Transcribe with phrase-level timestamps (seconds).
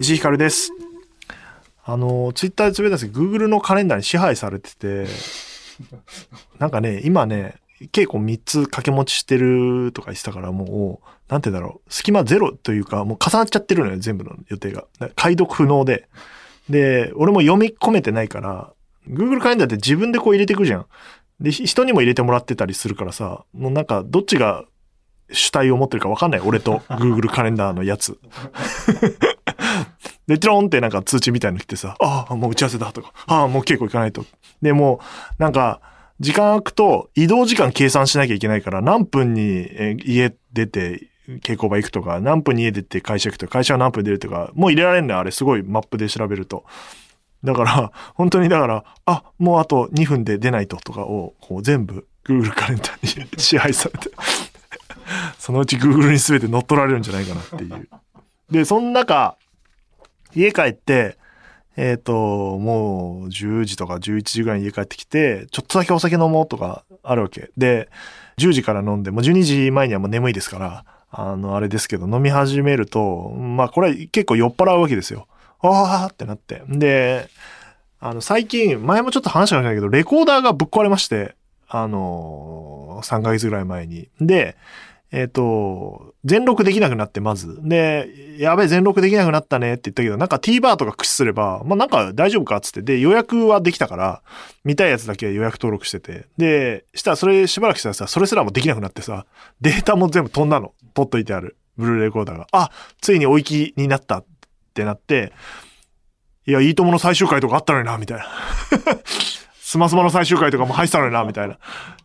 [0.00, 0.72] 石井ひかるです。
[1.84, 5.06] あの、ツイッターでつぶやいたんですけど、Google のカレンダーに支配されてて、
[6.58, 7.56] なんかね、今ね、
[7.90, 14.84] 結構3つ掛け持ちしてるとか言ってたから、もう、なんてだろう、隙間ゼロというか、もう重なっちゃってるのよ、全部の予定が。
[15.16, 16.08] 解読不能で。
[16.68, 18.72] で、俺も読み込めてないから、
[19.08, 20.86] Google カレンダーって自分でこう入れていくじゃん。
[21.40, 24.64] で、ひ人にも入れてもらってたりするからさ、もうなんか、どっちが
[25.32, 26.40] 主体を持ってるか分かんない。
[26.40, 28.18] 俺と Google カレンダーのやつ。
[30.28, 34.24] で、チロンってなんか通知みたいの来てさ、ああ、もう打ち合わせだとか、ああ、もう稽古行かないと。
[34.60, 35.00] で、も
[35.38, 35.80] う、なんか、
[36.20, 39.68] 時間空くと移動時間計算しなきゃいけないから、何分に
[40.04, 41.08] 家出て
[41.40, 45.30] 稽古場行くとか、何分に家出て会社行くとか、会社は何分出るとか、もう入れられるのよ、あれ。
[45.30, 46.64] すごいマップで調べると。
[47.44, 54.10] だから、 本当にだから、あ、もうあと2分で出ないととかを、こう全部 Google カレンダーに支配されて、
[55.38, 57.88] そのうち Google に全て乗っ取られるんじゃないかなっていう。
[58.50, 59.36] で、その中、
[60.34, 61.16] 家帰って、
[61.76, 67.50] えっ、と、もう10時とか11時ぐらいに家帰ってきて、ちょっとだけお酒飲もうとかあるわけ。
[67.56, 67.88] で、
[68.38, 75.26] 10時から飲んで、もう12時前にはもう眠いですから、あの、あれですけど、飲み始めると、まあこれ結構酔っ払うわけですよ。
[75.60, 76.62] あーってなって。
[76.68, 77.28] で、
[78.00, 81.36] あの、最近、前もちょっと話したかもしれないけど、レコーダーがぶっ壊れまして、
[81.68, 84.08] あの、3ヶ月ぐらい前に。
[84.20, 84.56] で、
[85.12, 87.60] えっ、と、全録できなくなって、まず。
[87.62, 94.22] で、やべえ、全録できなくなったねって言ったけど、なんか T バーとか駆使すれば、まあなんか大丈夫かっつって、で、予約はできたから、
[94.64, 96.26] 見たいやつだけ予約登録してて。
[96.38, 99.26] で、したらそれしばらくしたらさ、それすらもできなくなってさ、
[99.60, 100.72] データも全部飛んだの。
[100.94, 101.56] 取っといてある。
[101.76, 102.46] ブルーレイコーダーが。
[102.52, 102.70] あ、
[103.02, 104.24] ついに追いきになったっ
[104.72, 105.32] てなって、
[106.46, 108.24] いや、いいともの最終回とかあったのにな、みたいな。
[109.72, 111.56] スマスマの最終回とかも入ってたのにな、みたいな。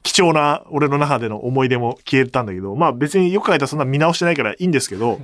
[0.02, 5.20] 貴重な俺の中での思い出も消えたんだけど、まあ別によく書いたらそんな見直してないからいいんですけど、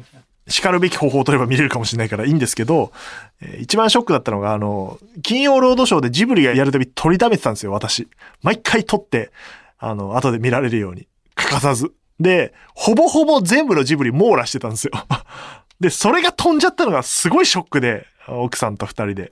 [0.50, 2.92] 叱るべき方法を取れば見れるかもしれないからいいんですけど、
[3.40, 8.10] えー一番ショックだったのが、あの、金曜ロードショーでジブリがやるたび取りためてたんですよ、私。
[8.42, 9.32] 毎回撮って、
[9.78, 11.08] あの、後で見られるように。
[11.36, 11.94] 欠かさず。
[12.20, 14.92] で、ほぼほぼ全部のジブリ網羅してたんですよ。
[15.80, 19.32] で、それが飛んじゃったのがすごいショックで、奥さんと二人で。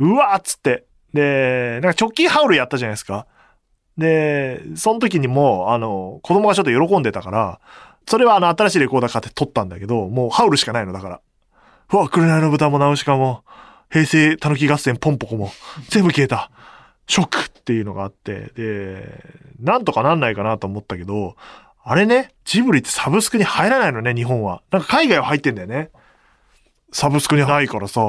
[0.00, 0.87] うわーっつって。
[1.12, 3.26] で、なんか直近ハウルやったじゃないですか。
[3.96, 7.60] で、その時にも、あの、子供がちょっと喜んでたから、
[8.06, 11.20] それはあの、新しいレコーダー買って撮ったんだけど、もうハウルしかないの、だから。
[11.92, 13.44] うわ、紅の豚もナウシカも、
[13.90, 15.50] 平成たぬき合戦ポンポコも、
[15.88, 16.50] 全部消えた。
[17.06, 19.24] ショックっていうのがあって、で、
[19.60, 21.36] なんとかなんないかなと思ったけど、
[21.82, 24.62] あれね、ジブリってサブスクに入らないのね、日本は。
[24.70, 25.90] なんか海外は入ってんだよね。
[26.92, 28.00] サブスクにないからさ、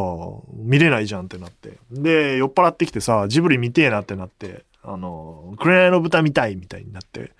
[0.53, 1.77] 見れないじゃんってなって。
[1.91, 7.31] で、酔っ払ってきてさ、ジブリ見てえなってなって、あの、紅の豚見たいみたいになって、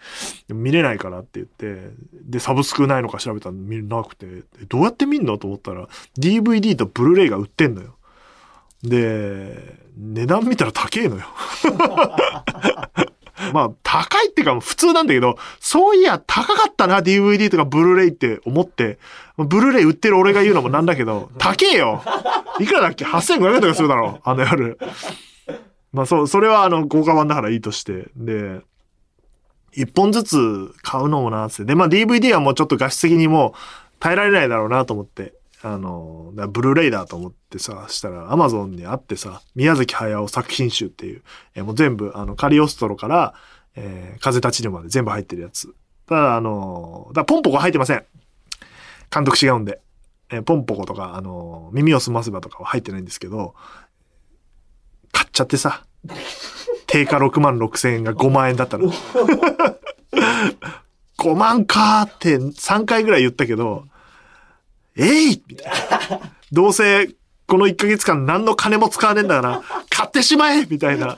[0.49, 7.95] 見れないからって言って、で、サブスクないのか調べたら見なくて、どうやって見んのと思ったら、DVD とブルーレイが売ってんのよ。
[8.83, 11.25] で、値段見たら高えのよ。
[13.53, 18.99] まあ、高いっていうか普通なんだけど、そういや、高かったな、DVD とかブルーレイって思って、
[19.37, 22.01] ブルーレイ売ってる俺が言うのもなんだけど、高えよ
[22.59, 24.77] いくらだっけ ?8500 円とかするだろあの夜。
[25.91, 28.09] まあそう、それはあの、豪華版だからいいとして。
[28.15, 28.61] で、
[29.73, 31.65] 一本ずつ買うのもな、つって。
[31.65, 33.53] で、まあ DVD はもうちょっと画質的にもう
[33.99, 35.33] 耐えられないだろうなと思って。
[35.61, 41.21] あの、ブルーレイだと思ってさ、したら、アマゾンにあってさ、宮崎駿作品集っていう、
[41.55, 43.33] えーもう全部、あの、カリオストロから、
[43.75, 45.73] えー風立ちぬまで全部入ってるやつ。
[46.07, 48.05] ただ、あの、だポンポコ入ってません。
[49.13, 49.81] 監督違うんで。
[50.31, 53.53] えーポンポコとか、あの、耳をすませばとかは入ってないんですけど、
[55.11, 55.83] 買っちゃってさ、
[56.87, 58.89] 定価6万6千円が5万円だったの。
[61.17, 63.85] 5万かーって3回ぐらい言ったけど、
[64.99, 65.71] えいみたい
[66.11, 66.19] な。
[66.51, 67.09] どうせ、
[67.47, 71.17] この1ヶ月間何の金も使わねえんだから、買ってしまえみたいな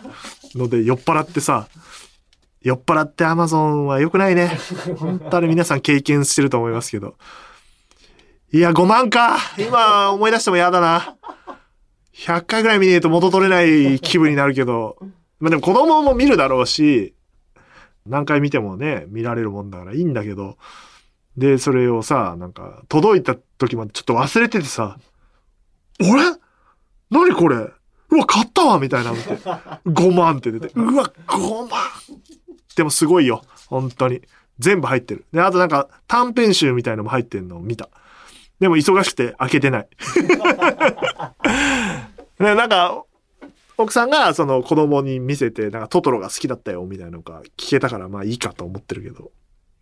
[0.55, 1.67] ので酔っ払ってさ、
[2.61, 4.57] 酔っ払ってアマゾンは良くないね。
[4.97, 7.15] 本当に皆さん経験してると思いますけど。
[8.53, 11.15] いや、5万か今思い出しても嫌だな。
[12.13, 14.97] 100回ぐらい見ねえと元取れない気分になるけど。
[15.39, 17.15] まあでも子供も見るだろうし、
[18.05, 20.57] 何回見てもね、見られるもんだからいいんだけど。
[21.37, 24.97] で、それをさ、なんか、届いた時までちょっと忘れててさ、
[26.01, 26.23] 俺？
[27.09, 27.55] 何これ？
[28.09, 29.35] うわ、買ったわみたいなのって。
[29.89, 30.71] 5万って出て。
[30.75, 31.79] うわ、5万
[32.75, 33.43] でもすごいよ。
[33.67, 34.21] 本当に。
[34.59, 35.25] 全部入ってる。
[35.31, 37.89] で、あとなんか短編集みたいのも入ってるのを見た。
[38.59, 39.87] でも忙しくて開けてない。
[42.37, 43.03] で、なんか、
[43.77, 49.31] 奥さんがその子供に見せて、なんかトトロが好きだったよ、みたいなのが聞けたから、まあいいかと思ってるけど。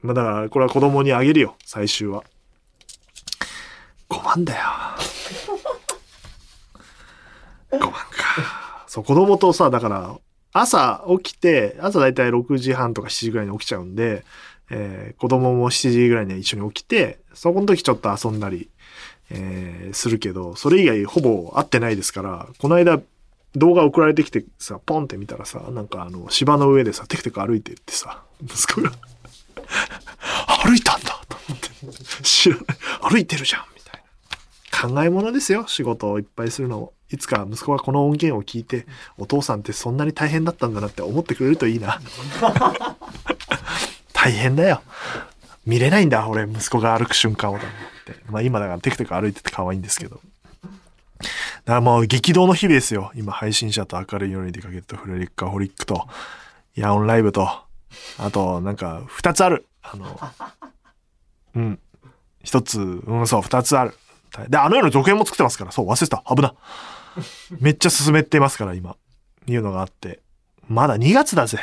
[0.02, 2.24] まあだから、これは子供にあげるよ、最終は。
[4.10, 4.64] 5万だよ。
[7.72, 8.86] 5万か。
[8.88, 10.18] そう、子供とさ、だから、
[10.52, 14.24] 朝起きて、朝だいたい6時半とか7時ぐらいに起きちゃうんで、
[14.72, 18.70] えー子供も7時ぐらいには一緒に起きて、そこの時ちょっと遊んだり、
[19.30, 23.00] えーするけど、それ以外ほぼ会ってないですから、この間
[23.56, 28.92] 動画送られてきてさ、ポンって見たらさ、なんかあの、芝の上でさ、テクテク歩いてってさ、息子が、
[30.64, 32.66] 歩いたんだと思って、知らない、
[33.12, 34.02] 歩いてるじゃんみたい
[34.82, 34.90] な。
[34.90, 36.94] 考え物ですよ、仕事をいっぱいするのも。
[37.12, 38.86] いつか息子がこの音源を聞いて、
[39.18, 42.00] お父さんってそんなに大変だったんだなって思ってくれるといいな。
[44.14, 44.82] 大変だよ。
[45.66, 47.66] 見れないんだ、俺、息子が歩く瞬間をだっ
[48.06, 48.16] て。
[48.30, 50.20] まあ今だからテクテク歩いてて可愛いんですけど。
[50.20, 51.30] だか
[51.66, 53.12] らもう激動の日々ですよ。
[53.16, 56.08] 今配信者と明るい夜に出かけるとフレリックホリックと、
[56.76, 57.50] イヤオンライブと、
[58.18, 59.66] あとなんか二つある。
[59.82, 60.20] あの、
[61.56, 61.80] うん。
[62.44, 63.94] 一つ、うん、そう、二つある。
[64.48, 66.24] で、あの世の続編も作ってますから、そう、忘れてた。
[66.34, 66.54] 危な。
[67.60, 68.96] めっちゃ進めてますから、今。
[69.48, 70.22] いうのがあって。
[70.68, 71.58] まだ2月だぜ。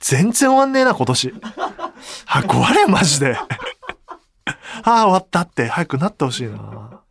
[0.00, 1.34] 全然終わんねえな、今年。
[2.26, 3.36] は、壊れ、マジで。
[3.36, 3.42] あ
[4.82, 7.02] あ、終わったって、早くなってほしいな。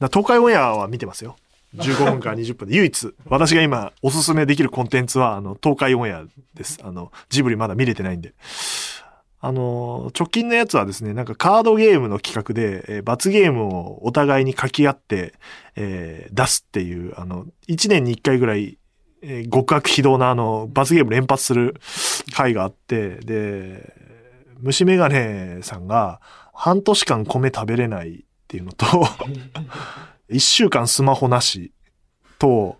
[0.00, 1.36] だ東海オンエアは見てますよ。
[1.76, 2.76] 15分から20分で。
[2.76, 6.24] 唯一、私が今おすすめできるコンテンツは、あの、東海オンエア
[6.54, 6.78] です。
[6.82, 8.34] あの、ジブリまだ見れてないんで。
[9.40, 15.34] あの、直近のやつはですね、なんかカードゲームの企画で、えー罰ゲームをお互いに書き合って、
[15.76, 18.78] えー出すっていう、あの、1年に1回ぐらい、
[19.22, 21.76] えー極悪非道なあの、罰ゲーム連発する
[22.34, 23.92] 回があって、で、
[24.58, 26.20] 虫眼鏡さんが
[26.52, 28.18] 半年間米食べれないっ
[28.48, 28.86] ていうのと、
[30.30, 31.72] 1週間スマホなし
[32.38, 32.76] と、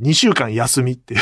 [0.00, 1.20] 2週間休みっていう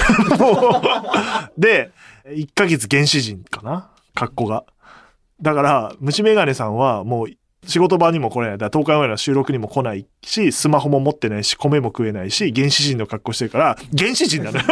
[1.58, 1.90] で、
[2.26, 3.90] 1ヶ月原始人かな？
[4.14, 4.64] 格好が。
[5.40, 7.26] だから、虫眼鏡さんはもう
[7.66, 8.50] 仕事場にも来ない。
[8.52, 14.64] だから東海オンエアの収録にも来ないし、スマホも持ってないし、米も食えないし、原始人の格好してるから、原始人なのよ。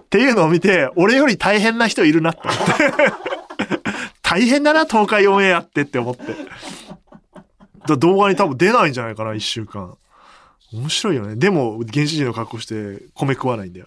[0.00, 2.62] っていうのを見て、俺より大変な人いるなって思って。
[4.22, 6.22] 大変だな、東海オンエアってって思って。
[7.86, 9.96] だ動画に多分出ないんじゃないかな、一週間。
[10.72, 11.36] 面白いよね。
[11.36, 13.86] でも、原始人の格好して米食わないんだよ。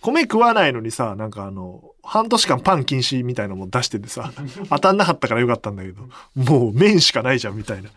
[0.00, 4.32] 米食わないのにさ、なんかあの、半年間パン禁止みたいなのも出しててさ、
[4.70, 7.90] 当たんなかったからよかったんだけど、もう麺しかないじゃんみたいな。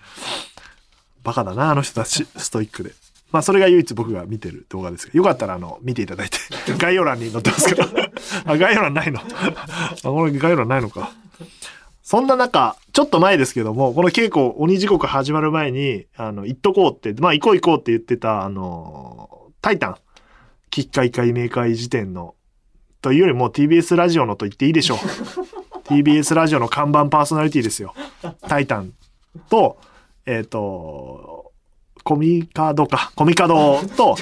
[1.24, 2.94] バカだな、あの人たち、ストイックで。
[3.32, 6.38] まあ、それが唯一僕が見てる動画ですけど、よかったらあの、見ていただいて、
[6.78, 7.88] 概要欄に載ってますから。
[8.46, 9.22] あ、概要欄ないの。
[9.22, 11.12] あ、これ概要欄ないのか。
[12.12, 19.30] そんな中、ちょっと前ですけども、この稽古、鬼時刻始まる前に、あの、行っとこうって、まあ、行こう行こうって言ってた、あの、
[19.62, 19.96] タイタン、
[20.72, 22.36] 喫会会明会時点の、
[23.02, 24.98] というよりも TBS ラジオのと言っていいでしょう。
[25.88, 27.96] TBS ラジオの看板パーソナリティですよ。
[28.42, 28.92] タイタン
[29.50, 29.78] と、
[30.26, 31.54] えっ、と、
[32.04, 34.18] コミカドか、コミカドと、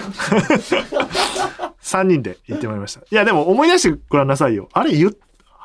[1.82, 3.00] 3人で行ってまいりました。
[3.00, 4.70] いや、でも思い出してごらんなさいよ。
[4.74, 5.12] あれ言っ、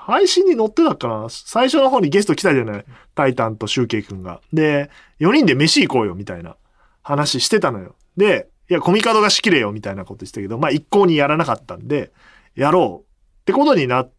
[0.06, 1.26] 配信に載ってたかな？
[1.30, 2.84] 最初の方にゲスト来たじゃない？
[3.14, 4.40] タイタンとシュウケイ君が。
[4.52, 4.90] で、
[5.20, 6.56] 4人で飯行こうよ、みたいな
[7.02, 7.94] 話してたのよ。
[8.16, 12.12] で、いや、コミカドが仕切れよ、みたいなこと言ってたけど、まあ一向にやらなかったんで、
[12.54, 13.10] やろう
[13.42, 14.12] ってことになっ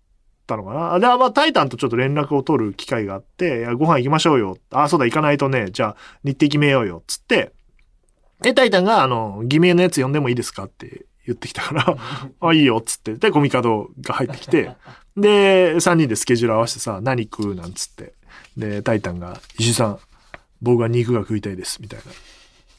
[0.47, 0.99] たのかな。
[0.99, 4.57] で、まあ、タイタンとちょっと連絡を取る機会があって、いや、ご飯行きましょうよ。
[4.71, 7.03] あ、そうだ、行かないとね、じゃあ、日程決めようよ。
[7.07, 7.53] つって、
[8.41, 11.97] で、タイタンが、あの、偽名のやつ呼んでもいいですかって言ってきたから、
[12.41, 13.15] あ、いいよ、つって。
[13.15, 14.75] で、コミカドが入ってきて、
[15.17, 18.13] で、3人でスケジュール合わせてさ、何食うなんつって。
[18.57, 19.99] で、タイタンが、石井さん、
[20.61, 21.99] 僕は肉が食いたいです、みたい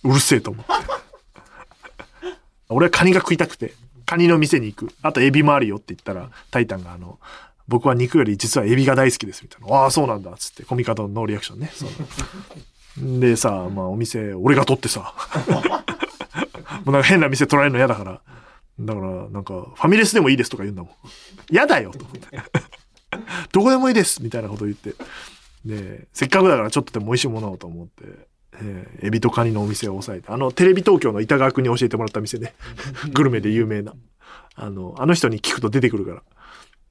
[0.05, 0.11] な。
[0.11, 0.73] うるせえと思って。
[2.69, 3.75] 俺はカニが食いたくて、
[4.05, 4.93] カニの店に行く。
[5.03, 7.19] あとエビもあるよって言ったら、タイタンがあの、
[7.69, 9.75] 僕は肉より実はエビが大好きですみたいな。
[9.75, 10.35] ああ、そうなんだ。
[10.37, 11.71] つって、コミカドのノーリアクションね。
[11.75, 15.15] そうでさ、まあお店、俺が取ってさ。
[16.85, 18.21] もうなんか変な店取られるの嫌だから。
[18.79, 20.93] だから、なんか、ファミレスでもいいですとか言うんだもん。
[21.51, 22.29] 嫌だよと思って。
[23.53, 24.95] どこでもいいですみたいなこと言って。
[25.65, 28.05] で、せっかくだからちょっとでも美味しいものをと思って、
[28.61, 32.55] えーエビとカニのお店を押さえて、あの、テレビ東京の板川区に教えてもらった店ね。
[33.13, 33.95] グルメで有名な。
[34.55, 36.23] あの、あの人に聞くと出てくるから。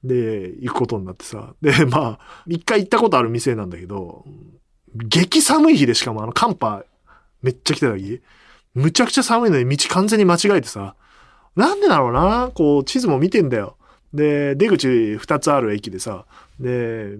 [0.04, 1.54] で、行くことになってさ。
[1.60, 4.24] で、まあ、一回行ったことある店なんだけど、
[4.94, 6.84] 激寒い日でしかもあの寒波
[7.42, 8.20] めっちゃ来てた日。
[8.74, 10.94] むちゃくちゃ寒いのに道完全に間違えてさ。
[11.56, 12.50] なんでだろうな？
[12.54, 13.76] こう、地図も見てんだよ。
[14.12, 16.26] で、出口2つある駅でさ、
[16.60, 17.16] で、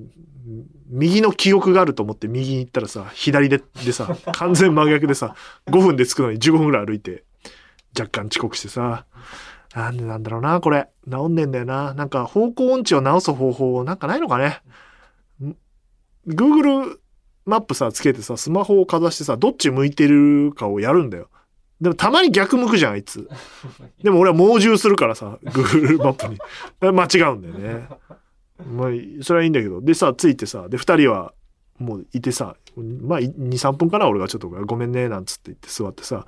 [0.88, 5.34] 右の記憶があると思って右に行ったらさ、左ででさ、 完全真逆でさ、
[5.66, 7.24] 5分で着くのに15分ぐらい歩いて、
[7.98, 9.06] 若干遅刻してさ、
[9.74, 10.88] なんでなんだろうな、これ。
[11.10, 11.92] 治んねえんだよな。
[11.94, 14.62] なんか方向音痴を直す方法なんかないのかね
[16.26, 16.98] ？Google
[17.44, 21.28] マップさ、つけてさ、スマホをかざしてさ、どっち向いてるかをやるんだよ。
[21.80, 23.28] でもたまに逆向くじゃん、あいつ。
[24.02, 26.38] でも俺は猛獣するからさ、Google マップに。
[26.80, 27.88] 間違うんだよね。
[28.64, 28.88] まあ、
[29.22, 29.80] それはいいんだけど。
[29.80, 31.34] でさ、ついてさ、で、二人は、
[31.78, 32.56] もういてさ、
[33.02, 36.26] まあ、2、3分かな、俺がちょっと、ごめんね、なんつって言って座ってさ、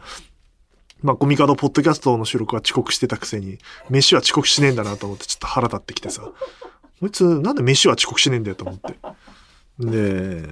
[1.02, 6.22] まあ、コミカドポッドキャストの収録は遅刻してたくせに、飯は遅刻しねえんだなと思ってちょっと腹立ってきてさ、
[7.00, 8.98] こいつなんで飯は遅刻しねえんだよと思って。
[9.78, 10.48] で、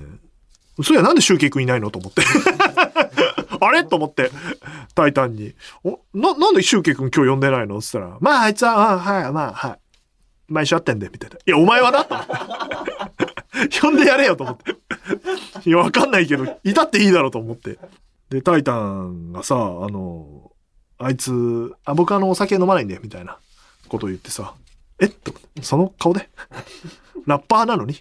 [0.83, 2.23] そりゃなんで集計君いないのと思って。
[3.60, 3.84] あれ？
[3.84, 4.30] と思って、
[4.94, 5.54] タイタンに。
[5.84, 7.78] お、な、なんで集計君今日呼んでないの？
[7.78, 9.78] っつったら、まああいつは、あはい、まあ、はい。
[10.48, 11.36] 毎週会ってんで、みたいな。
[11.36, 13.80] いや、お前はなと思って。
[13.80, 14.76] 呼んでやれよと思って。
[15.68, 17.78] いや、わかんないけど、いたっていいだろうと思って。
[18.30, 19.58] で、タイタンがさ、あ
[19.88, 20.52] の、
[20.98, 23.38] あいつ、あ、僕あの、お酒飲まないんで、みたいな。
[23.88, 24.54] ことを言ってさ、
[24.98, 25.06] え？
[25.06, 25.32] っと、
[25.62, 26.28] その顔で。
[27.25, 27.96] ラッパーなのに。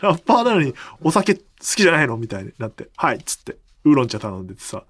[0.00, 2.16] ラッパーなのにお酒好きじゃないの？
[2.16, 3.56] みたいになって、はい、っつって、
[3.88, 4.84] ウーロン茶頼んでてさ、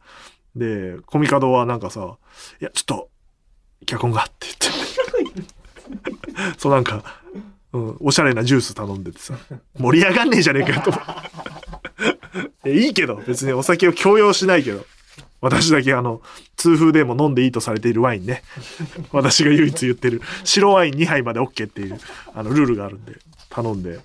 [0.57, 2.17] で、コミカドはなんかさ、
[2.61, 3.09] いや、ちょっと、
[3.87, 5.49] 脚本がって言って
[6.59, 7.21] そうなんか、
[7.73, 9.35] うん、おしゃれなジュース頼んでてさ、
[9.79, 12.75] 盛り上がんねえじゃねえかよと思って。
[12.75, 14.85] いいけど、別にお酒を強要しないけど。
[15.41, 16.21] 私だけあの、
[16.57, 18.43] 痛風でも飲んでいいとされているワインね。
[19.13, 21.99] 私が唯一言ってる、白ワイン2杯まで OK っていう、
[22.35, 24.01] あの、ルールがあるんで、頼んで。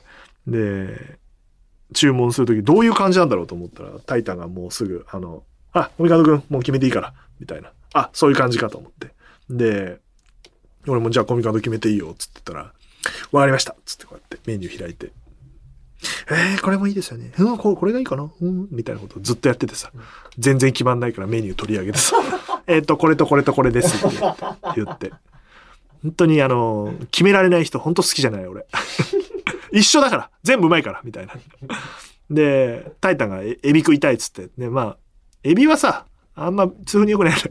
[0.45, 1.17] で、
[1.93, 7.71] 注文するときどういう感じなんだろうと思ったら、タイタンがもうすぐ、あの、あ、オミカド君、もう決めていいから、みたいな。
[7.93, 9.13] あ、そういう感じかと思って。
[9.49, 9.99] で、
[10.87, 12.73] 俺もじゃあコミカド決めていいよ、つってたら、
[13.31, 15.11] わかりましたつってこうやってメニュー開いて。
[16.29, 17.31] えー、これもいいですよね。
[17.37, 18.29] うん、これがいいかな？
[18.41, 19.91] うん、みたいなことずっとやっててさ、
[20.37, 22.17] 全然決まんないからメニュー取り上げてさ、
[22.67, 24.17] えっと、これとこれとこれですって
[24.75, 25.11] 言って。
[26.01, 28.65] 本当にあの、決められない人本当好きじゃない俺。
[29.73, 31.33] 一緒だから全部うまいからみたいな。
[32.29, 34.49] で、タイタンがエビ食いたいっつって。
[34.57, 34.97] で、まあ、
[35.43, 37.43] エビはさ、あんま痛風に良くないのよ。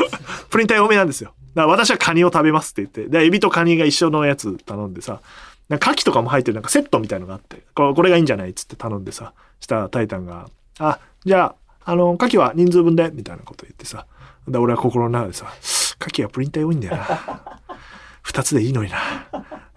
[0.50, 1.34] プリン体多めなんですよ。
[1.54, 3.06] だから私はカニを食べますって言って。
[3.06, 5.20] で、エビとカニが一緒のやつ頼んでさ、
[5.68, 10.48] なんか牡蠣とかも入ってるなんかセットみたいのがあって、これがいいんじゃないっつって頼んでさ、したらタイタンが、
[10.78, 14.06] あ、じゃあ、あの、牡蠣は人数分で、みたいなこと言ってさ、
[14.46, 17.60] で、俺は心の中でさ、牡蠣はプリン体多いんだよな。
[18.22, 18.98] 二つでいいのにな。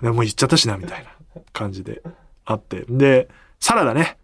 [0.01, 1.20] でも言っちゃったしな、みたいな
[1.53, 2.01] 感じで
[2.45, 2.85] あって。
[2.89, 4.17] で、サラダね。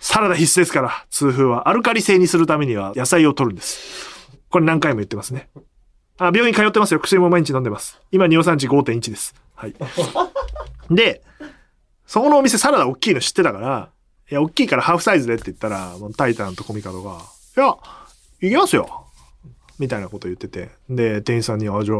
[0.00, 1.68] サラダ必須ですから、痛風は。
[1.68, 4.28] アルカリ性にするためには野菜を取るんです。
[4.50, 5.48] これ何回も言ってますね。
[6.18, 7.00] あ、病院通ってますよ。
[7.00, 8.00] 薬も毎日飲んでます。
[8.12, 9.34] 今、尿酸値5.1です。
[9.54, 9.74] はい。
[10.90, 11.22] で、
[12.06, 13.90] そこのお店サラダ大きいの知ってたから、
[14.30, 17.20] いや、大きいからハーフサイズでって言ったら、もうタイタンとコミカドが、
[17.56, 17.74] いや、
[18.40, 19.03] 行きますよ。
[19.78, 20.70] みたいなこと言ってて。
[20.88, 21.98] で、店員さんに、あ、じゃあ、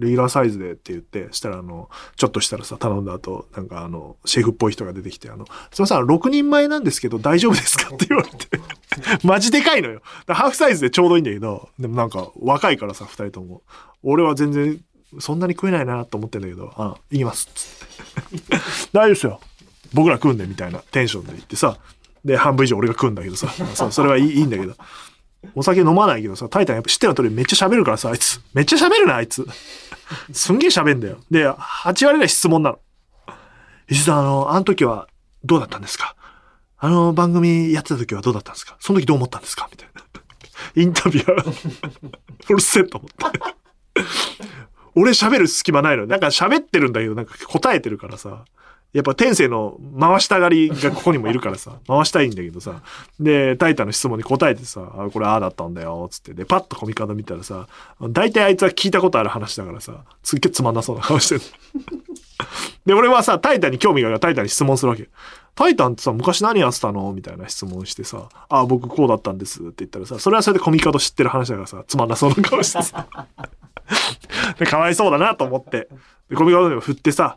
[0.00, 7.94] レギュラーサイズでって言って、したら、あの、ちょっとしたらさ、頼んだ後、なんかあの、シェフっぽい人が出てきて、あの、すいません、6人前なんですけど大丈夫ですか？
[7.94, 8.60] って言われて。
[9.24, 10.00] マジでかいのよ。
[10.28, 13.62] ハーフサイズでちょうどいいんだけど、でもなんか、若いからさ、二人とも。
[14.02, 14.80] 俺は全然、
[15.18, 17.48] そんなに食えないなと思ってんだけど、あ、行きます。
[17.54, 18.56] つって。
[18.92, 19.40] 大丈夫ですよ。
[19.92, 21.78] 僕ら食うんで、みたいなテンションで言ってさ。
[22.24, 23.48] で、半分以上俺が食うんだけどさ。
[23.74, 24.74] そそれはいいいいんだけど。
[25.54, 28.40] お酒飲まないけどさ、タイタンやっぱ知ってる通りめっちゃ喋るからさ、あいつ。
[28.54, 29.46] めっちゃ喋るな、あいつ。
[30.32, 31.18] すんげえ喋んだよ。
[31.30, 32.78] で、8割ぐらい質問なの。
[33.88, 35.08] 石田、あの、あの時は
[35.44, 36.14] どうだったんですか？
[36.78, 38.76] あの番組やってた時はどうだったんですか？
[38.80, 39.68] その時どう思ったんですか？
[39.70, 40.02] みたいな。
[40.82, 42.12] インタビュアー。
[42.48, 43.40] うるせえと思って。
[44.94, 46.06] 俺喋る隙間ないの。
[46.06, 48.44] なんか喋ってるんだけど、なんか答えてるからさ。
[48.96, 52.80] やっぱ天性の回したがりがここにもいるからさ、 回したいんだけどさ、
[53.20, 57.68] で、タイタンの質問に答えてさ、あ、これああだったんだよ、つって、で、パッとコミカド見たらさ、
[58.00, 61.40] 大体あいつは聞いたことある話だからさ、すっげえつまんなそうな顔してる。
[62.86, 65.10] で、俺はさ、タイタンに興味があるからタイタンに質問するわけ。
[65.54, 67.12] タイタンってさ、昔何やってたの？
[67.12, 73.06] みたいな質問してさ、あ、僕こうだったんですって言ったらさ、それはそれでコミカド知ってる話だからさ、つまんなそうな顔してさ。
[74.58, 75.88] で、かわいそうだなと思って。
[76.28, 77.36] で、コミカドにも振ってさ、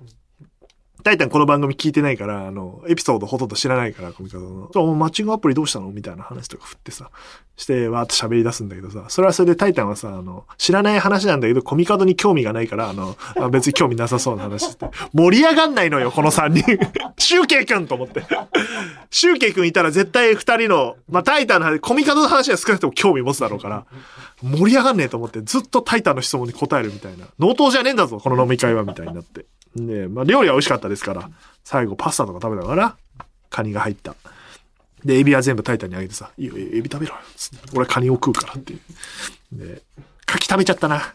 [1.04, 4.70] タイタンこの番組聞いてないから、あの、エピソードほとんど知らないから、コミカドの。
[4.74, 5.92] そうマッチングアプリどうしたの？
[5.92, 7.10] みたいな話とか振ってさ、
[7.56, 16.78] して、わーっと喋り出すんだけどさ、それはそれでタイタンはさ、あの、知らない話なんだけど、コミカドに興味がないから、あの、あ別に興味なさそうな話して、盛り上がんないのよ、この3人。
[17.18, 18.24] シュウケイ君と思って。
[19.10, 23.86] シュウケイ君いたら絶対2人の、まあ、タイタンの話、コミカドの話は少なくとも興味持つだろうから、
[24.42, 27.26] 盛り上がんねえと思って、ずっとタイタンの質問に答えるみたいな。
[27.40, 29.46] 納刀じゃねえんだぞ、この飲み会は、みたいになって。
[29.76, 31.30] で、まあ、料理は美味しかったですから、
[31.64, 32.98] 最後パスタとか食べたかな
[33.50, 34.16] カニが入った。
[35.06, 37.22] で、エビは全部タイタンにあげてさ、いいよ、エビ食べろよ。
[37.74, 39.58] 俺カニを食うからっていう。
[39.58, 39.82] で、
[40.28, 41.14] 牡蠣食べちゃったな。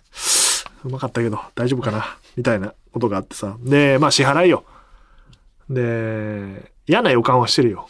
[0.84, 3.56] うまかったけど、大丈夫かなみたいなことがあってさ。
[3.61, 4.64] で、まあ支払いよ。
[5.68, 7.88] で、嫌な予感はしてるよ。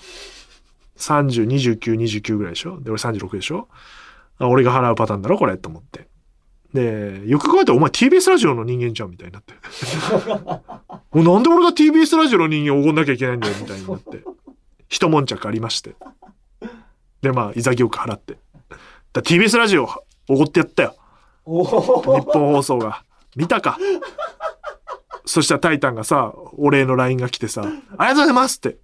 [0.97, 2.81] 30、29、29ぐらいでしょ？
[2.81, 3.69] で、俺36でしょ？
[4.39, 6.07] あ俺が払うパターンだろこれと思って。
[6.75, 9.55] で、よく考えたらお前 TBS ラジオの人間じゃんみたいになって。
[11.17, 14.25] もうなんで俺が TBS ラジオの人間をおごんなきゃいけないんだよみたいになって。
[14.89, 15.95] 一悶着ありまして。
[17.23, 18.39] で、まあ、潔く払って。
[19.13, 19.89] だ TBS ラジオ
[20.29, 20.97] おごってやったよ。
[21.45, 21.71] お日
[22.33, 23.05] 本放送が。
[23.37, 23.79] 見たか。
[25.27, 28.79] そしたらタイタンがさ、お礼の LINE が来てさ、ありがとうございますって。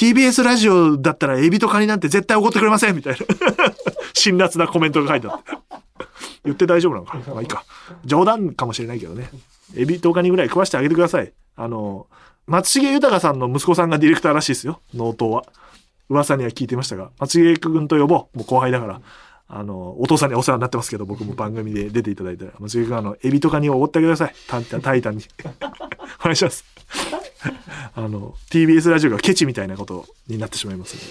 [0.00, 3.18] TBS ラジオだったらエビとカニなんて絶対怒ってくれませんみたいな。
[4.14, 5.52] 辛辣なコメントが書いてあって。
[6.42, 7.66] 言って大丈夫なのかなまあいいか。
[8.06, 9.28] 冗談かもしれないけどね。
[9.76, 11.30] エビとカニぐらい食わしてあげてください。
[11.54, 12.06] あの、
[12.46, 14.80] 松重豊さんの息子さんがディレクターらしいですよ。
[14.94, 15.44] 納刀は。
[16.08, 18.38] 噂には聞いてましたが、松重君と呼ぼう。
[18.38, 19.02] もう後輩だから。
[19.48, 24.80] あの、お父さんにお世話になってますけど、僕も番組で出ていただいて、松重君あの、エビとカニをおごってあげてください。
[24.80, 25.24] タイタンに。
[26.20, 26.64] お願いします。
[27.94, 31.02] あの、TBS ラジオがケチみたいなことになってしまいますね。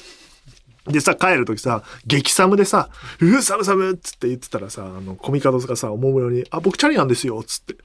[0.92, 7.76] でさ、帰るときさ、激寒でさ、うー、寒寒っつって言ってたらさ、あの、コミカドスがさ、おもむろに、あ、僕チャリなんですよ、っつって。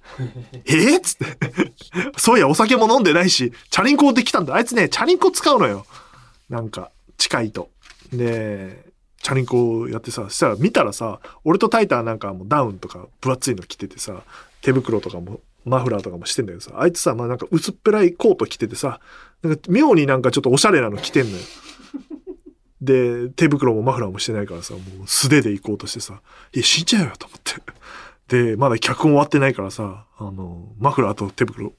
[0.66, 1.72] えー、っつって。
[2.16, 4.54] そういや、お酒も飲んでないし、チャリンコで来たんだ。
[4.54, 5.84] あいつね、チャリンコ使うのよ。
[6.48, 7.68] なんか、近いと。
[8.12, 8.84] で、
[9.22, 14.22] チャリンコやってさ、そしたら見たらさ、俺とタイターなんかもうダウンとか分厚いの着ててさ、
[14.62, 19.00] 手袋とかも、マフラーとかもしてんだけどさ、あいつさ、まあなんか薄っぺらいコート着ててさ、
[19.42, 21.44] なんか妙になんかちょっとおしゃれなの着てんのよ。
[22.80, 26.20] で、手袋もマフラーもしてないからさ、もう素手で行こうとしてさ、
[26.52, 27.54] いや、死んじゃうよと思って。
[28.28, 31.72] で、まだ脚本終わってないからさ、あの、マフラーと手袋、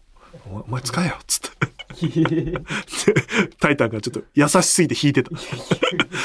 [0.46, 1.56] お前お前使えよ、つって。
[1.96, 2.54] で
[3.60, 5.32] タイタンがちょっと優しすぎて引いてた。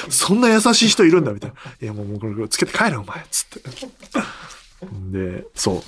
[0.08, 1.56] そんな優しい人いるんだ、みたいな。
[1.80, 3.70] いや、もうもうこれつけて帰れ、お前、つって。
[5.10, 5.82] で、そう。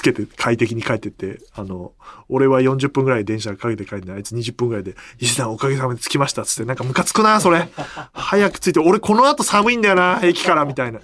[0.00, 1.92] つけて快適に帰ってって、あの、
[2.30, 7.68] 俺は40分ぐらい電車かけて帰って、あいつ20分ぐらいで、石田おかげさまで着きました、つって、なんかムカつくな、それ。
[8.14, 11.00] 早く着いて、俺この後寒いんだよな、駅から、みたいな。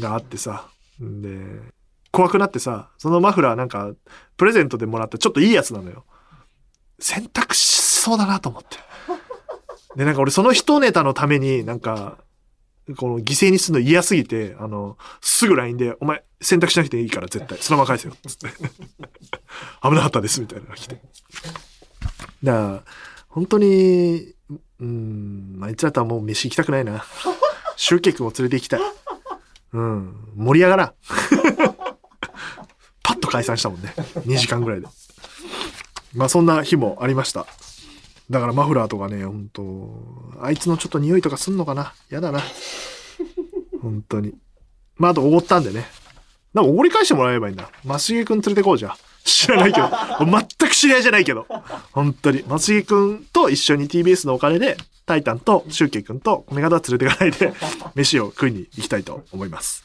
[0.00, 0.66] があってさ。
[1.00, 1.38] んで、
[2.10, 3.92] 怖くなってさ、そのマフラーなんか、
[4.36, 6.04] プレゼントでもらったちょっといいやつなのよ。
[6.98, 8.76] 選択しそうだなと思って。
[9.94, 12.18] で、なんか俺その一ネタのためになんか、
[12.96, 18.14] この犠牲にするの嫌すぎて、あの、すぐ LINE で、お前選択しなくていいから絶対、そのまま返せよ。
[18.26, 18.48] つって。
[19.82, 21.00] 危なかったです、みたいなのが来て。
[22.42, 22.84] だから、
[23.28, 24.34] 本当に、
[24.80, 27.04] うん、あいつらとはもう飯行きたくないな。
[27.76, 28.80] シュウケ君を連れて行きたい。
[29.72, 30.92] うん、盛り上がらん。
[33.02, 33.94] パッと解散したもんね。
[34.26, 34.86] 2時間ぐらいで。
[36.14, 37.46] まあそんな日もありました。
[38.30, 41.92] だからマフラーとかね、本当あいつのちょっと匂いとかすんのかな？
[42.10, 42.40] やだな。
[43.82, 44.34] 本当に。
[44.96, 45.86] まああとおごったんでね。
[46.54, 47.70] なんかおごり返してもらえばいいんだ。
[47.84, 48.98] 松重くん連れてこうじゃあ。
[49.24, 49.88] 知らないけど。
[50.20, 51.46] 全く知り合いじゃないけど。
[51.92, 52.44] 本当に。
[52.46, 57.52] 松重くんと一緒に TBS のお金で、タイタンとシュウケイくんとコメガダ連れてかないで、
[57.94, 59.84] 飯を食いに行きたいと思います。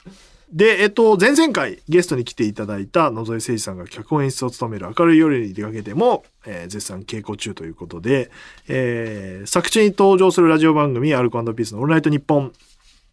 [0.52, 8.32] で、えっと、前々回ゲストに来ていただいた野添誠司さんが脚本演出を務める明るい夜に出かけても、えー絶賛稽古中ということで、
[8.68, 12.52] えー作中に登場するラジオ番組アルコピースのオールナイトニッポン、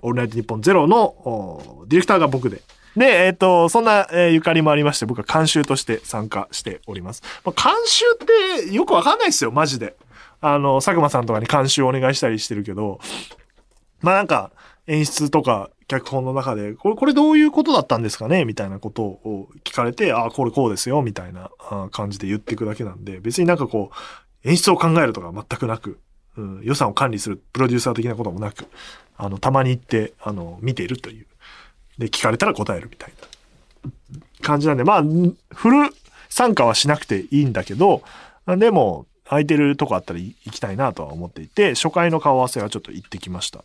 [0.00, 2.62] オールナイトニッポンゼロのディレクターが僕で。
[2.96, 7.22] で、えっ、と、そんな、えーゆかりもありまして、僕は監修として参加しております。
[7.44, 9.96] まあ、監修ってよくわかんないですよ、マジで。
[10.40, 12.98] あの、佐久間さんとかに監修お願いしたりしてるけど、
[14.00, 14.50] まあなんか、
[14.86, 18.44] 演出とか脚本の中で、これ、これどういうことだったんですかね？
[18.44, 21.50] みたいなことを聞かれて、ああ、これこうですよ、みたいな
[21.90, 23.90] 感じで言っていくだけなんで、別になんかこ
[24.44, 25.98] う、演出を考えるとか全くなく、
[26.36, 28.66] うん、予算を管理するプロデューサー的なこともなく、
[29.16, 31.26] あの、たまに行って、あの、見ているという。
[31.98, 33.12] で、聞かれたら答えるみたい
[33.84, 35.02] な感じなんで、まあ、
[35.54, 35.90] フル
[36.28, 38.02] 参加はしなくていいんだけど、
[38.46, 43.64] でも、空いてるとこあったら行きたいなとは思っていて、初回の顔合わせはちょっと行ってきました。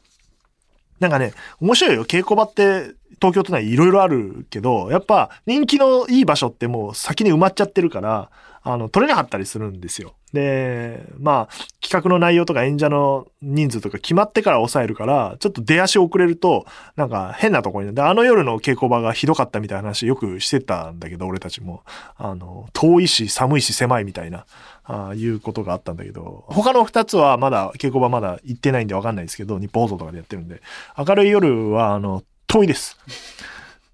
[1.02, 2.06] なんかね、面白いよ。
[2.06, 8.30] 稽古場って東京都内いろいろあるけど、やっぱ人気のいい場所ってもう先に埋まっちゃってるから、
[8.62, 10.14] あの、取れなかったりするんですよ。
[10.34, 16.66] で、まあ、企画の内容とか演者の人数とか決まってから抑えるから、ちょっと出足遅れると、
[16.96, 21.84] なんか変なところに、で、あの夜の稽古場がひどかったみたいな話よくしてたんだけど、俺たちも。
[22.18, 24.46] あの、遠いし、寒いし、狭いみたいな、
[24.84, 30.62] ああいうことがあったんだけど、他の二つはまだ、稽古場まだ行ってないんでわかんないですけど、日本放送とかでやってるんで、
[30.98, 32.98] 明るい夜は、あの、遠いです。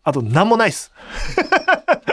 [0.03, 0.91] あと、なんもないです。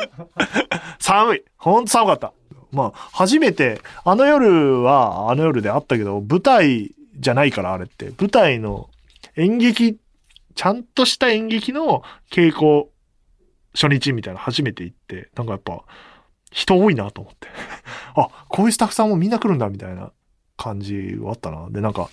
[0.98, 1.44] 寒い。
[1.56, 2.32] ほんと寒かった。
[2.74, 8.12] まあ、初めて、あの夜はあの夜であったけど、舞台じゃないから、あれって。
[8.18, 8.90] 舞台の
[9.36, 9.98] 演劇、
[10.54, 12.88] ちゃんとした演劇の稽古
[13.74, 15.84] 初日みたいな初めて行って、なんかやっぱ、
[16.50, 17.48] 人多いなと思って。
[18.14, 20.12] あ、こういうスタッフさんもみんな来るんだ、みたいな
[20.56, 21.68] 感じがあったな。
[21.70, 22.08] で、なんか、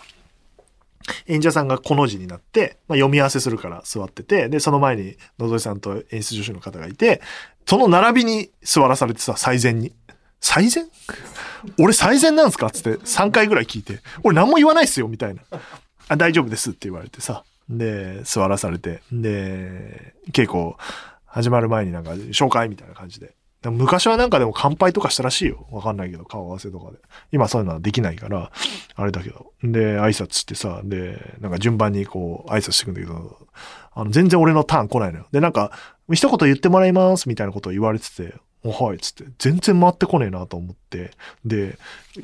[1.28, 7.22] 演者さんがこの字になって、まあ、読み合わせするから座ってて、で、その前に野添さんと演出助手の方がいて、
[7.66, 9.94] その並びに座らされてさ、最前に。
[10.42, 10.86] 最前
[11.80, 12.70] 俺最前なんすか？
[12.72, 15.44] つって3回ぐらい聞いて、俺何も言わないっすよみたいな。
[16.10, 17.44] あ、大丈夫ですって言われてさ。
[17.70, 19.02] で、座らされて。
[19.12, 20.74] で、稽古
[21.26, 23.36] 始まる前になんか紹介みたいな感じで。
[23.62, 25.68] で昔はなんかでも乾杯とかしたらしいよ。
[25.70, 26.98] わかんないけど、顔合わせとかで。
[27.32, 28.52] 今そういうのはできないから、
[28.96, 29.54] あれだけど。
[29.64, 33.38] で、挨拶してさ、で、なんか順番にこう挨拶してくんだけど、
[33.94, 35.28] あの、全然俺のターン来ないのよ。
[35.32, 35.72] で、なんか、
[36.12, 41.12] 一言言ってもらいますみたいなことを言われてて、おはい、つって、全然回ってこねえなと思って、
[41.46, 41.78] で、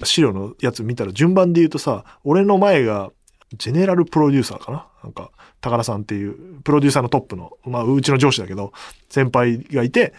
[0.03, 3.11] 資料のやつ見たら順番で言うとさ、俺の前が、
[3.57, 4.87] ジェネラルプロデューサーかな？
[5.03, 8.73] なんか、高田さんっていう、プロデューサーのトップの、まあ、うちの上司だけど、
[9.09, 10.13] 先輩がいて、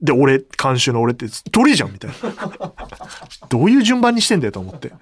[0.00, 2.72] で、俺、監修の俺って、どれじゃんみたいな。
[3.48, 4.92] どういう順番にしてんだよと思って。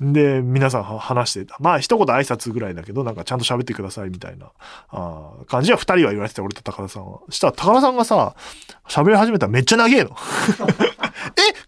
[0.00, 1.56] で、皆さん話してた。
[1.60, 4.50] まあ、一言挨拶ぐらいだけど、なんかちゃんと喋ってくださいみたいな、
[4.90, 7.20] あ感じは二人は言われてた、俺と高田さんは。
[7.30, 8.34] したら高田さんがさ、
[8.88, 10.10] 喋り始めたらめっちゃ長えの。
[10.10, 10.14] え、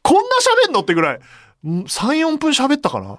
[0.03, 0.21] こんな
[0.67, 1.21] 喋んのってぐらい。
[1.65, 3.19] 3、4分喋ったかな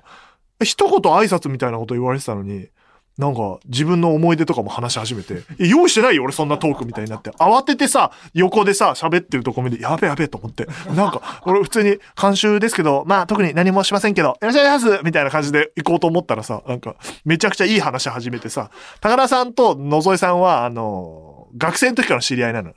[0.64, 2.70] 一言挨拶みたいなこと言われてたのに、
[3.18, 7.32] なんか自分の思い出とかも話し始めて、 え用意してないよ俺そんなトークみたいになって。
[7.32, 10.68] 慌ててさ、横でさ、喋ってるとこ見て、やべやべと思って。
[10.96, 18.70] なんか、俺普通に監修ですけど、まあ特に何もしませんけど、よろしくお願いますみたいな感じで行こうと思ったらさ、なんか、めちゃくちゃいい話始めてさ、
[19.02, 22.74] 高田さんと野添さんは、あの、学生の時からの知り合いなの。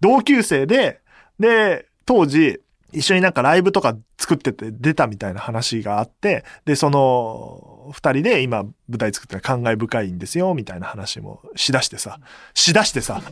[0.00, 1.00] 同級生で、
[1.38, 2.60] で、当時、
[2.92, 12.18] 一緒になんかライブとか作ってて出たみたいな話があって、で、その、二人で今舞台作ってる感慨深いんですよ、みたいな話もしだしてさ、
[12.54, 13.22] しだしてさ、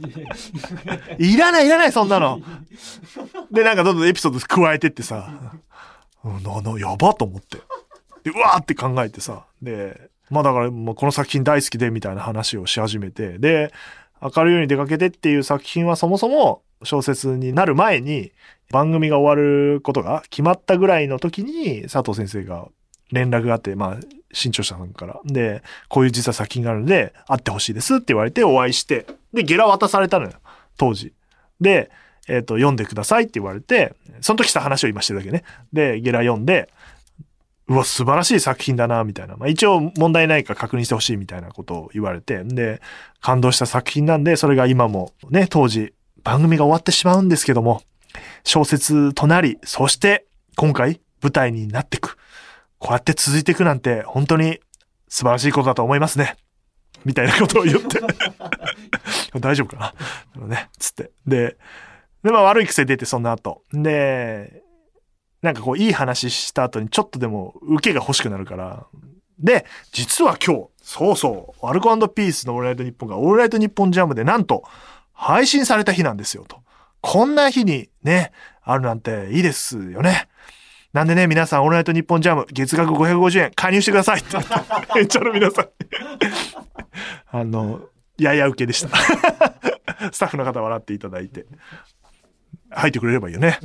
[1.18, 2.40] いらないいらないそんなの。
[3.50, 5.52] で、なんかどんどんエピソード加えてってさ、
[6.24, 7.58] うんな、な、やばと思って。
[8.24, 13.72] で、うわーって考えてさ、で、まあだからもうこの作品大好きでみたいな話をし始めて、で、
[14.22, 18.32] 明るいように出かけてっていう作品はそもそも小説になる前に
[18.70, 22.68] 番組が終わることが決まったぐらいの時に佐藤先生が
[23.10, 23.96] 連絡があって、まあ、
[24.32, 25.20] 新潮社さんから。
[25.24, 30.32] で、こういう実は作品があるので、会ってほしいですって言われてお会いして、で、ゲラ渡されたのよ、
[30.76, 31.12] 当時。
[31.60, 31.90] で、
[32.28, 35.44] えっ、と、読んでくださいって言われて、その時した話を今してるだけね。
[35.72, 36.68] で、ゲラ読んで、
[37.68, 39.36] うわ、素晴らしい作品だな、みたいな。
[39.36, 42.80] まあ、一応問題ないか確認してほしいみたいなことを言われて、で、
[43.20, 47.82] 感動した作品なんで、それが今もね、当時、番組が終わってしまうんですけども、
[48.44, 52.16] 小説となり、そして、今回、舞台になっていく。
[52.82, 54.58] こうやって続いていくなんて、本当に
[55.06, 56.36] 素晴らしいことだと思いますね。
[57.04, 58.00] みたいなことを言って。
[59.38, 59.94] 大丈夫か
[60.36, 60.46] な？
[60.48, 61.12] ね、つって。
[61.24, 61.56] で、
[62.24, 63.62] で、まあ悪い癖出て、その後。
[63.72, 64.62] で、
[65.42, 68.86] なんかこう、いい話した後にちょっとでも受けが欲しくなるから。
[69.38, 74.64] で、実は今日、そうそう、アルコピースのオールナイトニッポンがオールナイトニッポンジャムでなんと
[75.12, 76.62] 配信された日なんですよと。
[77.00, 80.28] こんな日にね、あるなんていいですよね。
[80.92, 84.37] なんでね、皆さん、オールナイトニッポンジャム、月額550円、加入してくださいって
[84.94, 85.68] めっちゃの皆さん。
[87.31, 87.81] あの、
[88.18, 88.88] やや受けでした。
[90.12, 91.46] スタッフの方笑っていただいて。
[92.74, 93.59] 入ってくれればいいよね。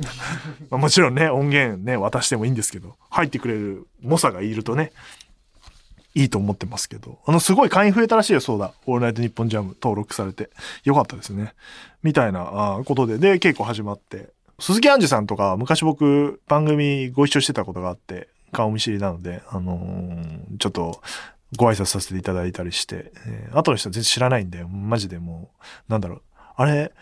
[0.70, 4.92] まあ、もちろんね、音源ね、渡してもいいんですけど、入ってくれる猛者がいるとね、
[6.14, 7.18] いいと思ってますけど。
[7.26, 8.72] あの、すごい会員増えたらしいよ、そうだ。
[8.86, 10.50] オールナイトニッポンジャム登録されて。
[10.84, 11.54] よかったですね。
[12.02, 14.30] みたいなあことで、で、稽古始まって。
[14.60, 21.00] 鈴木杏樹さんとか、昔僕、番組ご一緒してたことがあって、顔見知りなので、あのーちょっと、
[21.56, 25.50] ご挨拶させていただいたりして、えー後の人は全然知らないんで、マジでも
[25.88, 26.22] う、なんだろう。
[26.56, 26.92] あれ、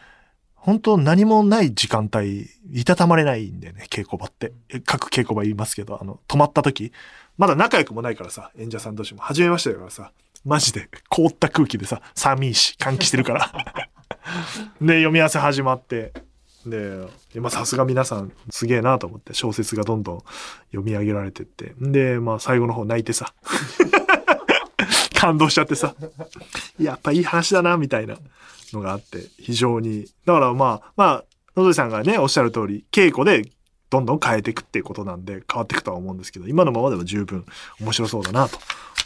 [0.55, 4.53] 本当何もない時間帯、いたたまれないんだよね、稽古場って。
[4.85, 6.93] 各稽古場言いますけど、あの、止まった時、
[7.39, 10.13] まだ仲良くもないからさ、演者さん同士も、初めましてだからさ、
[10.45, 13.53] マジで凍った空気でさ、寒いし、換気してるから。
[14.81, 16.13] で、読み合わせ始まって、
[16.67, 17.07] で、
[17.41, 20.19] まさすが皆さんすげえなと思って小説がどんどん
[20.73, 21.75] 読み上げられてって。
[21.81, 23.33] で、まあ最後の方泣いてさ。
[25.15, 25.95] 感動しちゃってさ。
[26.79, 28.19] やっぱいい話だな、みたいな
[28.73, 30.07] のがあって、非常に。
[30.25, 31.25] だからまあ、まあ、
[31.57, 33.51] 野添さんがね、おっしゃる通り、稽古で
[33.89, 37.47] どんどん変えていくっていうことなんで変わっていくとは思うんですけど、今のままでも十分
[37.81, 38.59] 面白そうだなと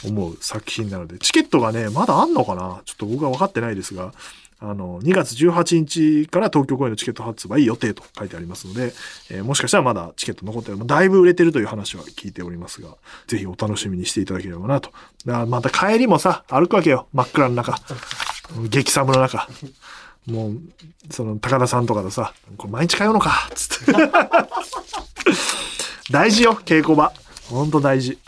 [0.05, 2.81] 思う作品なので、チケットがね、まだあんのかな？
[2.85, 4.13] ちょっと僕は分かってないですが、
[4.63, 8.93] あの、2月18日から東京公演のチケット発売予定と書いてありますので、
[9.31, 12.89] えーもしかしたらまだチケット残ってる、だいぶ売れてるという話は聞いておりますが、
[13.25, 14.91] ぜひお楽しみにしていただければなと。
[15.25, 17.07] だからまた帰りもさ、歩くわけよ。
[17.11, 17.75] 真っ暗の中。
[18.69, 19.49] 激寒の中。
[20.27, 20.59] もう、
[21.09, 23.93] その、高田さんとかとさ、これ毎日通うのかつって。
[26.11, 27.11] 大事よ、稽古場。
[27.49, 28.19] ほんと大事。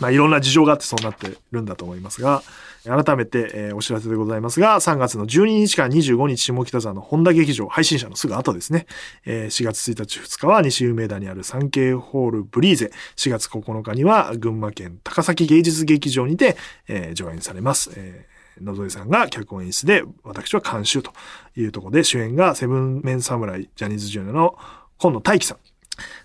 [0.00, 2.42] まあ、いろんな事情があってそうなってるんだと思いますが、
[2.84, 8.86] 改めて、えーお知らせでございますが、3月の12日から25日下北沢の本田劇場配信者のすぐ後ですね。
[9.26, 12.90] えー4月1日2日は西梅田にある産経ホールブリーゼ。
[13.16, 16.56] 4月9日には群馬県高崎芸術劇場にて、
[16.88, 17.90] えー上演されます。
[17.96, 18.30] えー
[18.62, 21.12] 野添さんが脚本演出で、私は監修と
[21.56, 24.58] いうところで、主演がセブンメン侍ジャニーズジュニアの
[24.98, 25.58] 今野大輝さん。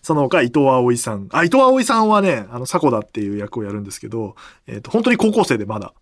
[0.02, 1.28] その他、伊藤葵さん。
[1.32, 4.36] あ、伊藤葵さんはね、あの、迫田っていう役をやるんですけど、
[4.68, 5.94] えっ、と、本当に高校生でまだ、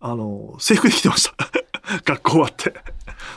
[0.00, 1.32] あの、制服で来てました。
[2.04, 2.74] 学校終わって。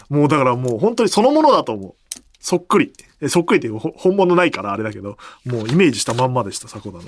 [0.10, 1.94] もうだからもう本当にそのものだと思う。
[2.40, 2.94] そっくり。
[3.30, 7.04] そっくりっていう本物ないからあれだけど、もうイメージしたまんまでした、迫田の。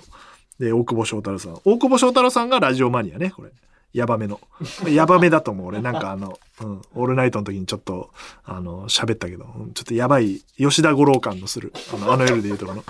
[0.59, 1.53] で、大久保翔太郎さん。
[1.65, 3.51] 大久保翔太郎さんがラジオマニアね、これ。
[3.93, 4.39] ヤバめの。
[4.87, 5.81] ヤバめだと思う、俺。
[5.81, 8.11] なんかあの、うん、オールナイトの時にちょっと、
[8.43, 9.73] あの、喋ったけど、うん。
[9.73, 12.83] ちょっとやばい、吉田五郎感のする、あの、あの夜で言うとこの。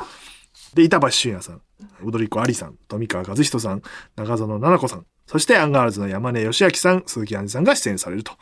[0.73, 1.61] で、板橋俊也さん、
[2.03, 3.81] 踊り子ありさん、富川和人さん、
[4.15, 8.33] 中園奈々子さん、そしてアンガールズの山根義明さん、鈴木杏さんが出演されると。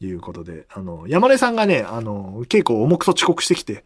[0.00, 3.84] いうことで、あの、山根さんがね、あの、稽古重くと遅刻してきて、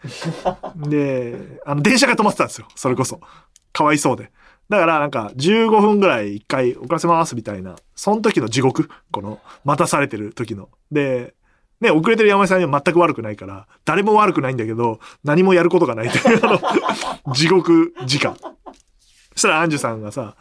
[0.77, 3.21] で、あの、電車が止まってたんですよ、それこそ。
[3.73, 4.33] かわいそうで。
[4.69, 10.69] だからなんか15分ぐらい一回遅らせますみたいな、その時の地獄、この待たされてる時の。
[10.93, 11.35] で、
[11.81, 16.61] ね、遅れてる山根さんには全く悪くないから、誰も悪くないんだけど、何もやることがないという、あ
[17.27, 18.37] の、地獄時間。
[18.37, 20.35] そしたらアンジュさんがさ、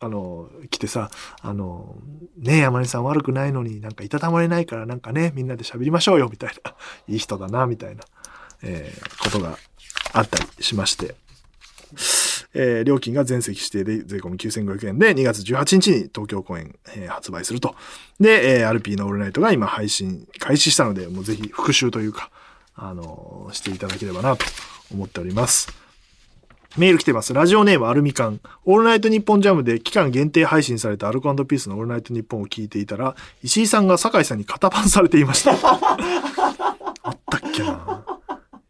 [0.00, 1.96] あの、来てさ、あの、
[2.38, 6.74] ねえ山根さん悪くないのになんかいたたまれないからなんかね、みんなで喋りましょうよ、みたいな。
[7.08, 8.04] いい人だな、みたいな、
[8.62, 9.58] えーことが
[10.12, 11.14] あったりしまして。
[12.54, 17.74] えー料金が全席指定で税込み9500円で2月18日に東京公演、えー発売すると。
[18.20, 22.30] で、えー、RP のオールナイトが今配信開始したので、もうぜひ復習というか、
[22.74, 24.44] あのーしていただければなと
[24.92, 25.84] 思っております。
[26.76, 27.32] メール来てます。
[27.32, 28.40] ラジオネームアルミカン。
[28.64, 33.14] オールナイトニッポンジャムで期間限定配信されたアルコピースのオールナイトニッポンを聞いていたら、
[33.44, 35.52] 石井さんが酒井さんに肩パンされていました。
[37.04, 38.04] あったっけな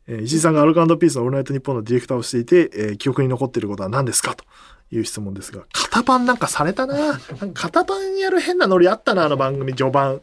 [0.07, 4.45] えー石井さんがアルコピースのオールナイトニッポンのディレクターをしていて、えー記憶に残っていることは何ですかと
[4.91, 10.21] いう質問ですが、肩パンなんかされたななんか肩パンやる変なノリあったな、あの番組序盤。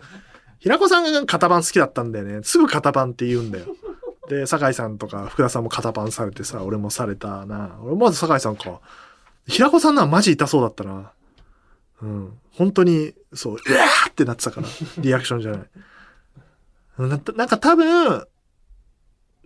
[0.59, 2.41] 平子さんが肩パン好きだったんだよね。
[2.43, 3.65] すぐ肩パンって言うんだよ。
[4.29, 7.79] で、酒井さんとか福田さんも肩パンされてさ、俺もされたな。
[7.81, 8.79] 俺まず酒井さんか。
[9.47, 11.11] 平子さんのはマジ痛そうだったな。
[12.03, 12.33] うん。
[12.53, 14.67] 本当に、そう、うわーってなってたから。
[14.99, 15.61] リアクションじゃない。
[16.99, 18.27] ななんか多分、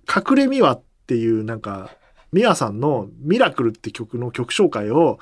[0.08, 1.92] 隠れミワっていうなんか、
[2.32, 5.20] ミワさんのミラクルって曲の曲紹介を、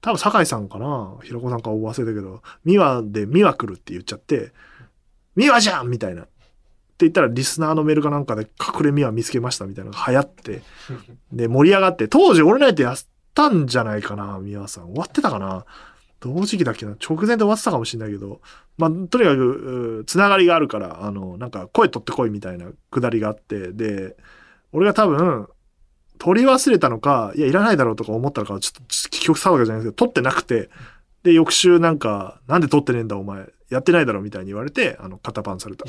[0.00, 1.16] 多分酒井さんかな？
[1.22, 4.52] 平子さんか忘れたけど、ミワでミワクルって言っちゃって、
[5.36, 6.22] ミワじゃんみたいな。
[6.22, 6.30] って
[7.06, 10.62] 言ったらリスナーのメールかなんかで隠れミワ見つけましたみたいなのが流行って、
[11.32, 12.96] で盛り上がって、当時俺ナイトやっ
[13.34, 14.84] たんじゃないかなミワさん。
[14.86, 15.64] 終わってたかな？
[16.22, 18.40] 同時期だっけな直前で終わってたかもしれないけど、
[18.78, 24.16] まあ、とにかく、つながりがあるから、あの、なんか、声取ってこいみたいなくだりがあって、で、
[24.70, 25.48] 俺が多分、
[26.18, 30.70] 取り忘れたのか、いや、いらないだろうとか思ったのか、ちょっと、記憶定かじゃないですけど、取ってなくて、
[31.24, 35.84] で、翌週なんか、なんで取ってねえんだお前、やってないだろみたいに言われて、あの、肩パンされた。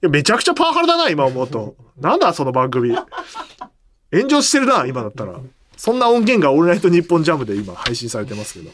[0.00, 1.76] や、めちゃくちゃパワハラだな、今思うと。
[2.00, 2.96] なんだ、その番組。
[4.10, 5.38] 炎上してるな、今だったら。
[5.76, 8.70] そんな音源がオールナイトニッポンジャムで今配信されてますけど。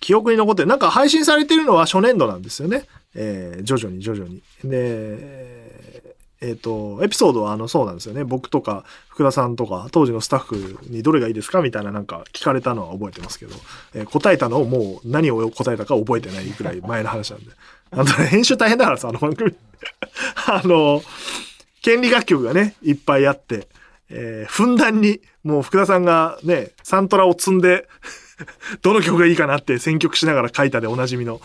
[0.00, 2.84] 記憶に残って、なんか配信されてるのは初年度なんですよね。
[3.14, 4.42] えー徐々に徐々に。
[4.64, 6.02] で、
[6.40, 8.24] えっ、と、エピソードはあの、そうなんですよね。
[8.24, 13.54] 僕とか、福田さんとか、当時のスタッフにどれがいいですかみたいななんか聞かれたのは覚えてますけど、
[13.94, 17.52] えー答えたのをもう何を答えたか覚えてないぐらい前の話なんで。
[17.92, 19.54] あの、編集大変だからさ、あの番組。
[20.48, 21.00] あの、
[21.80, 23.68] 権利楽曲がね、いっぱいあって、
[24.10, 27.88] えーふんだんに、もう福田さんがね、サントラを積んで、
[28.82, 31.40] どの曲がいいかなって選曲しながら書いたでおなじみの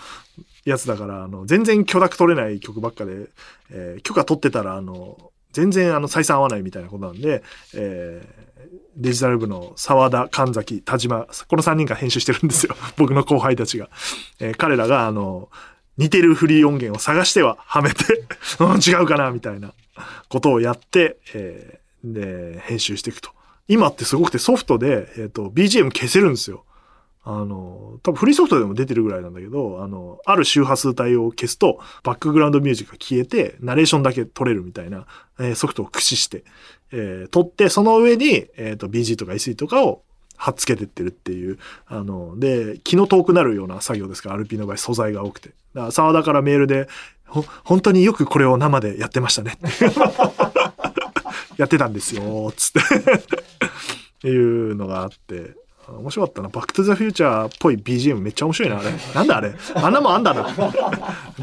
[0.65, 3.27] やつだから、あの、全然許諾取れない曲ばっかで、
[3.71, 7.43] えー許可取ってたら、あの、全然あの採算合わないみたいなことなんで、
[7.73, 8.47] えー
[8.97, 12.75] デジタル部の沢田、神崎、田島、この3人が編集してるんですよ。
[12.97, 13.89] 僕の後輩たちが。
[14.39, 15.49] えー彼らが、あの、
[15.97, 18.25] 似てるフリー音源を探してははめて、
[18.85, 19.73] 違うかな、みたいな
[20.29, 21.79] ことをやって、え
[22.13, 23.31] で、編集していくと。
[23.67, 26.63] 今ってすごくてソフトで、えっ、と、BGM 消せるんですよ。
[27.23, 35.05] あの、多分フリーソフトでも出てるぐらいなんだけど、あの、ある周波数帯を消すと、バックグラウンドミュージックが消えて、ナレーションだけ取れるみたいな、
[35.37, 36.45] えーソフトを駆使して、
[36.93, 40.03] えー撮って、その上に、えっ、と、BG とか SE とかを
[40.37, 45.49] 貼っつけてってるっていう、あの、で、気の遠くなるような作業ですから、RP の場合素材が多くて。
[45.73, 46.87] だから、沢田からメールで、
[47.27, 49.57] ほ、本当によくこれを生でやってましたね。
[51.57, 52.79] やってたんですよ、つって。
[53.17, 53.21] っ
[54.21, 55.55] ていうのがあって、
[55.87, 56.49] 面白かったな。
[56.49, 58.93] バックトゥザフューチャーっぽい BGM めっちゃ面白いな、あれ。
[59.15, 59.55] なんだあれ？
[59.75, 60.49] あんなもんあんだな。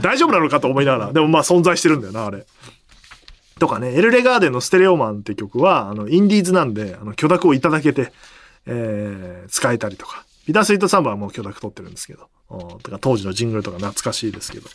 [0.01, 1.13] 大丈夫なのかと思いながら。
[1.13, 2.47] でもまあ存在してるんだよな、あれ。
[3.59, 8.13] とかね、エルレガーデンのステレオマンって曲は、あの、インディーズなんで、あの、許諾をいただけて、
[8.67, 10.25] えー、使えたりとか。
[10.47, 12.29] ビタスイートサンバはもう許諾取ってるんですけど。
[12.51, 14.69] うんとか当時のジングルとか懐かしいですけど。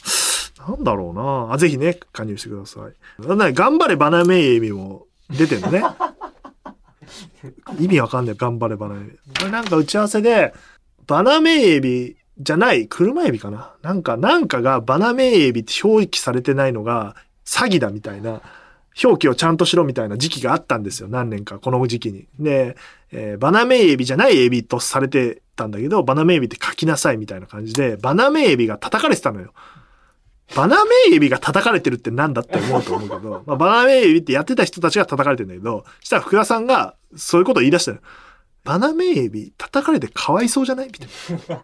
[0.67, 3.27] なんだろうなあ、ぜひね、加入してください。
[3.27, 5.83] なんだね頑張れバナメイエビも出てるのね。
[7.79, 8.35] 意味わかんない。
[8.35, 9.17] 頑張れバナメイビ。
[9.39, 10.53] これなんか打ち合わせで、
[11.07, 13.73] バナメイエビじゃない、車エビかな？
[13.81, 17.15] なんか、なんかがバナメイエビって表記されてないのが
[17.45, 18.41] 詐欺だみたいな、
[19.03, 21.07] 表記をちゃんとしろみたいな時期があったんですよ。
[21.07, 22.27] 何年か、この時期に。
[22.39, 22.75] で、
[23.11, 29.53] えーバナメイエビじゃないエビとされてたんだけど、バナメイエビって書きなさいみたいな感じで、バナメイエビが叩かれてたのよ。
[30.55, 37.99] バナメイエビが叩かれてるってなんだって思うと思うけど、まあ、バナメイエビってやってた人たちが叩かれてるんだけど、したら福田さんがそういうことを言い出したの。
[38.63, 41.09] バナメイエビ叩かれてかわいそうじゃないみたい
[41.49, 41.63] な。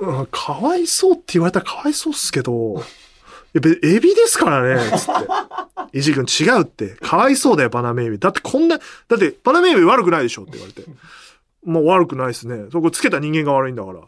[0.00, 2.82] うんかわいそうって言われたらかわいそうっすけど、い
[3.54, 5.98] やべエビですからね、つって。
[5.98, 6.90] 石井君違うって。
[6.96, 8.18] かわいそうだよ、バナメイエビ。
[8.18, 8.84] だってこんな、だ
[9.16, 10.82] ってバナメイエビ悪くないでしょって言われて。
[11.64, 12.66] もう悪くないですね。
[12.70, 14.00] そこつけた人間が悪いんだから。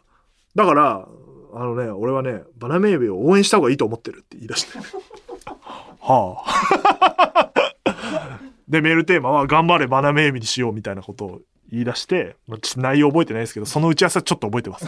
[0.55, 1.09] だから、
[1.55, 4.79] あのね、俺はね、バナメイエビを応援した方がいいと思ってるって言い出して。
[6.01, 7.53] はあ。
[8.69, 12.37] で、メールテーマは、頑張れバナメイエビにしようみたいなことを言い出して、
[12.77, 14.87] 内容覚えてないですけど、その打ち合わせはちょっと覚えてます。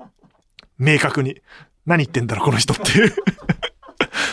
[0.78, 1.40] 明確に。
[1.86, 3.14] 何言ってんだろ、この人っていう。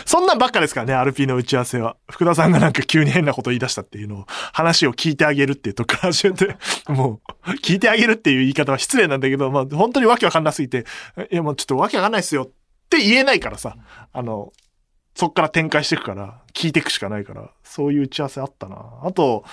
[0.04, 1.96] そんなんばっかですからね、RP の打ち合わせは。
[2.10, 6.56] 福田さんがなんか急に変なこと言い出したっていうのを、話を聞いてあげるっていうとこから始めて、
[6.88, 10.84] もう、聞いてあげるっていう言い方は失礼なんだけど、まあ、本当にわけわかんなすぎて、
[11.30, 12.50] いや、もうちょっとわけわかんないっすよっ
[12.88, 13.76] て言えないからさ、
[14.12, 14.52] あの、
[15.14, 18.84] そっから展開していくから、聞いていくしかないから、そういう打ち合わせあったな。
[19.02, 19.44] あと、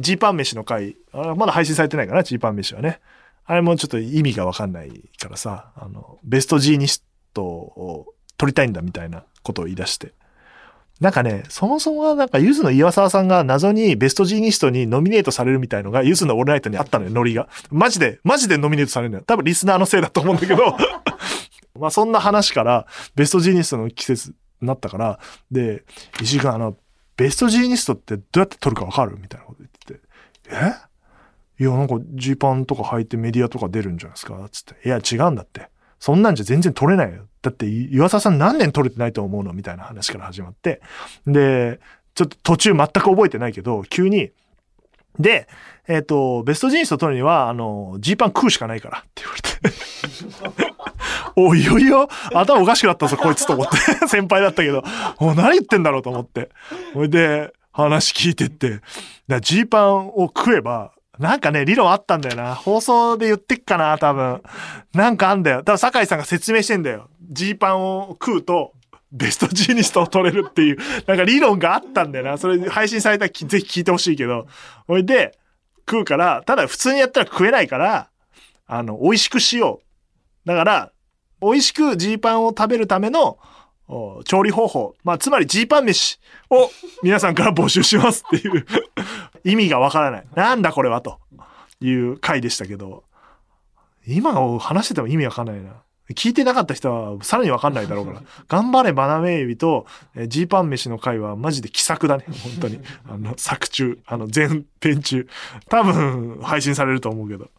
[0.00, 3.00] ジーパン飯の回、あまだ配信されてないかな、ジーパン飯はね。
[3.44, 10.14] あれもちょっと意味がわかんないからさ、あの、ベストジーニストを取りたいんだみたいなことを言い出して。
[10.98, 17.48] なんかね、そもそもはなんか、ゆずの岩沢さんが謎にベストジーニストにノミネートされるみたいのが、ゆずのオールナイトにあったのよ、ノリが。
[17.70, 19.24] マジで、マジでノミネートされるのよ。
[19.26, 20.74] 多分リスナーのせいだと思うんだけど。
[21.78, 25.84] まあそんな話から、ベストジーニストの季節になったから、で、
[26.22, 26.76] 石井君あの、
[27.18, 30.00] ベストジーニストってどうやって撮るかわかるみたいなこと言ってて。
[30.50, 31.62] え？
[31.62, 34.34] いや、なんかジーパンとか履いてメディアとか出るんじゃないですか？
[34.52, 34.86] つって。
[34.86, 35.68] いや、違うんだって。
[35.98, 37.26] そんなんじゃ全然撮れないよ。
[37.42, 39.52] だって、岩沢さん何年撮れてないと思うの？
[39.52, 40.80] みたいな話から始まって。
[41.26, 41.80] で、
[42.14, 44.30] ちょっと途中全く覚えてないけど、急に、
[45.18, 45.48] で、
[45.88, 49.50] えっ、と、ベストジーニスト撮るには、あの、ジーパン食うしかないからって言われて。
[51.36, 53.76] おいよいよ、頭おかしくなったぞ、こいつと思って。
[54.06, 54.84] 先輩だったけど、
[55.18, 56.50] お何言ってんだろうと思って。
[56.94, 58.80] ほいで、話聞いてって。
[59.40, 62.54] ジーパンを食えば、なんかね、理論あったんだよな。
[62.54, 64.42] 放送で言ってっかな、多分。
[64.94, 65.62] なんかあんだよ。
[65.62, 67.08] 多分酒井さんが説明してんだよ。
[67.30, 68.72] ジーパンを食うと、
[69.12, 72.38] ベストジーニストを取れるっていう、なんか理論があったんだよな。
[72.38, 74.46] それ配信されたらぜひ聞いてほしいけど。
[74.86, 75.38] ほいで、
[75.88, 78.08] 食うから、ただ普通にやったら食えないから、
[78.66, 79.80] あの、美味しくしよ
[80.44, 80.48] う。
[80.48, 80.92] だから、
[81.42, 83.38] 美味しくジーパンを食べるための
[84.24, 84.94] 調理方法。
[85.02, 86.70] まあ、つまりジーパン飯を
[87.02, 88.64] 皆さんから募集しますっていう
[89.42, 90.26] 意味がわからない。
[90.36, 91.18] なんだこれはと
[91.80, 93.02] いう回でしたけど、
[94.06, 95.82] 今を話してても意味わかんないな。
[96.14, 98.22] 聞いてなかった人はさらにわかんないだろうから。
[98.48, 102.24] 頑張れバナメイビとえージーパン飯の回はマジで気さくだね。
[102.42, 102.80] 本当に。
[103.08, 105.28] あの、作中、あの、前編中。
[105.68, 107.50] 多分配信されると思うけど。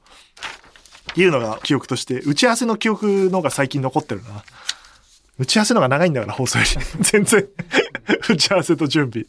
[1.16, 4.44] いうのが記憶として、打ち合わせの記憶のが最近残ってるな。
[5.38, 6.72] 打ち合わせのが長いんだから、放送より。
[7.04, 7.48] 全然、
[8.30, 9.26] 打ち合わせと準備。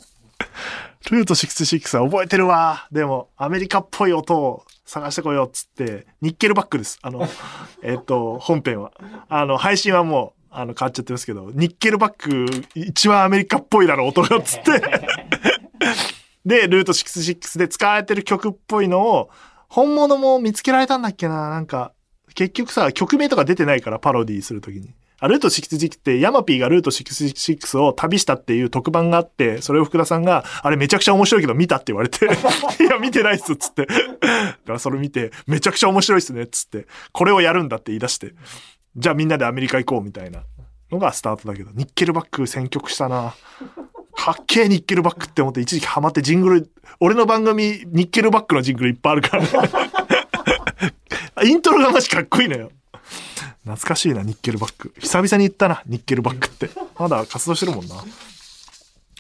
[1.11, 2.87] ルート66は覚えてるわ。
[2.93, 6.99] でも、アメリカっぽい音を探してこようっつって、ニッケルバックです。
[7.03, 7.29] あの、
[7.83, 8.93] えっと、本編は。
[9.29, 14.71] あの、配信はもう、あの、変わっちゃってますけど、ニッケルバック、一番アメリカっぽいだろ、音がっつって。
[16.45, 19.31] で、ルート66で使われてる曲っぽいのを、
[19.69, 21.93] 本物も見つけられたんだっけななんか、
[22.35, 24.95] 結局さ、曲名とか出てないから、パロディするときに。
[25.23, 32.29] あ、ルート66って、ヤマピーがルート66を旅したっていう特番があって、それを福田さんが、あれめちゃくちゃ面白いけど見たって言われて、 い
[32.89, 33.87] や、見てないっす、つって。
[33.87, 36.89] だからそれ見て、めちゃくちゃ面白いっすね、つって。
[37.13, 38.35] これをやるんだって言い出して。
[38.97, 40.43] じゃあみんなでアメリカ行こう、みたいな
[40.91, 43.33] のがスタートだけど、ニッケルバック選曲したな。
[44.17, 46.69] かっけえニッケルバックって思って一時期ハマってジングル、
[46.99, 49.45] 俺の番組ニッケルバックのジングルいっぱいあるから、
[51.47, 52.73] イントロがマジかっこいいのよ。
[53.65, 54.93] 懐かしいな、ニッケルバック。
[54.99, 56.71] 久々に言ったな、ニッケルバックって。
[56.99, 57.97] まだ活動してるもんな。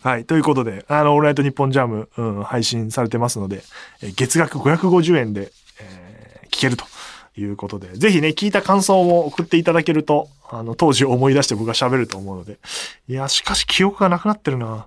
[0.02, 0.24] はい。
[0.24, 3.62] ということで、あの、オールナイトニッポンジャム、うん、配信されてますので、
[4.02, 6.12] え月額550円で、えー
[6.52, 6.84] 聞けると
[7.34, 12.58] いうことで、ぜひね、聞いた感想も送っていただけると、あの、当時思い出して僕が喋ると思うので。
[13.08, 14.86] いや、しかし記憶がなくなってるな。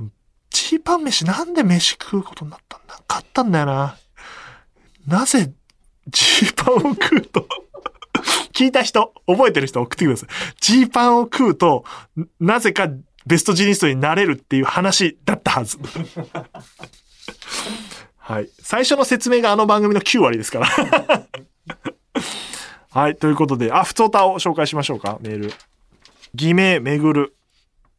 [0.00, 0.12] うん
[0.50, 3.96] チーパン飯なんで飯食うことになったんだ買ったんだよな。
[5.06, 5.52] なぜ、
[6.08, 7.46] ジーパンを食うと、
[8.60, 10.28] 聞いた人、覚えてる人送ってください。
[10.60, 11.86] ジーパンを食うと、
[12.38, 12.90] なぜか
[13.24, 15.78] ベストジーニストになれるっていう話だったはず。
[18.18, 18.50] はい。
[18.60, 20.68] 最初の説明があの番組の9割ですから。
[22.92, 23.16] はい。
[23.16, 25.54] ということで、あ、ふつおたを紹介しましょうか、メール。
[26.34, 27.34] 偽名めぐる。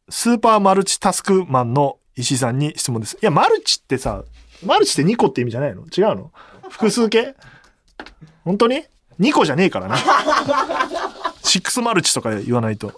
[0.08, 3.18] スーパーマルチタスクマンの石井さんに質問です。
[3.20, 4.22] いや、マルチってさ、
[4.64, 5.82] マルチって2個って意味じゃないの？
[5.86, 6.30] 違うの？
[6.68, 7.34] 複数形？
[8.44, 8.84] 本当に？
[9.20, 9.96] ?2 個じゃねえからな。
[11.44, 12.92] 6マルチとか言わないと。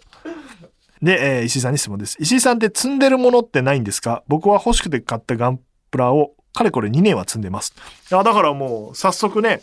[1.03, 2.17] で、えー石井さんに質問です。
[2.21, 4.23] 石井さんって積んでるものってないんですか？
[4.29, 5.61] 僕は欲しくて買ったガン
[5.91, 7.75] プラをかれこれ2年は積んでます。
[8.11, 9.61] いや、だからもう早速ね、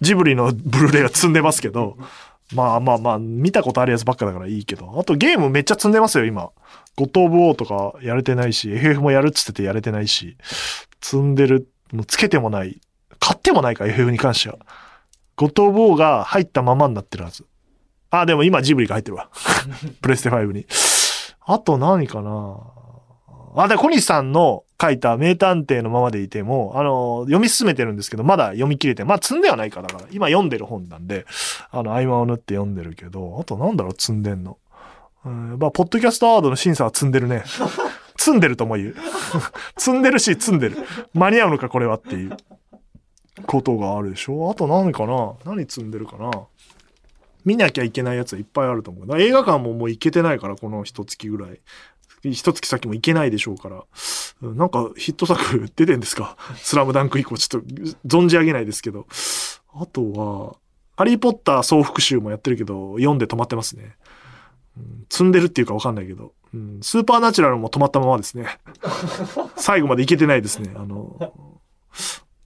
[0.00, 1.96] ジブリのブルーレイが積んでますけど、
[2.54, 4.98] まあまあまあ、見たことあるやつばっかだからいいけど。
[5.00, 6.50] あとゲームめっちゃ積んでますよ、今。
[6.96, 10.36] ゴッド・オブ・ウォーとかやれてないし、FF もやるっつっててやれてないし、
[11.00, 12.80] 積んでる、もうつけてもない。
[13.18, 14.58] 買ってもないか、FF に関しては。
[15.36, 17.44] ゴッド・オブ・ウォーが入ったままになってるはず。
[18.10, 19.28] あ、でも今ジブリが入ってるわ。
[20.00, 20.66] プレステ5に。
[21.46, 22.58] あと何かな
[23.56, 31.24] あ、で、小西さんの書いた名探偵のままでいても、あの、読み進めてるんですけど、まだ読み切れて、まあ積んではないから、だから、今読んでる本なんで、
[31.70, 34.58] あの、合間を縫って読んでるけど、あとなんだろう、積んでんの。
[35.24, 37.44] うん、まあ、ポッドキャストアワードの審査は積んでるね。
[38.16, 38.96] 積んでるとも言う。
[39.78, 40.76] 積んでるし、積んでる。
[41.14, 42.36] 間に合うのか、これはっていう
[43.46, 44.50] ことがあるでしょ？
[44.50, 45.34] あと何かな？
[45.44, 46.30] 何積んでるかな？
[47.44, 49.20] 見なきゃいけないやつはいっぱいあると思う。
[49.20, 51.60] 映画館ももう行けてないから、この一月ぐらい。
[52.22, 53.84] 一月先も行けないでしょうから。
[54.40, 56.36] なんかヒット作出てんですか？
[56.56, 57.68] スラムダンク以降ちょっと
[58.06, 59.06] 存じ上げないですけど。
[59.74, 60.56] あとは、
[60.96, 63.96] ハリーポッター総復習もやってるけど、読んで止まってますね。
[64.78, 68.58] うん積んでるっていうかわかんないけど、うん、スーパーナチュラルも止まったままですね。
[69.56, 70.72] 最後までいけてないですね。
[70.74, 71.16] あの、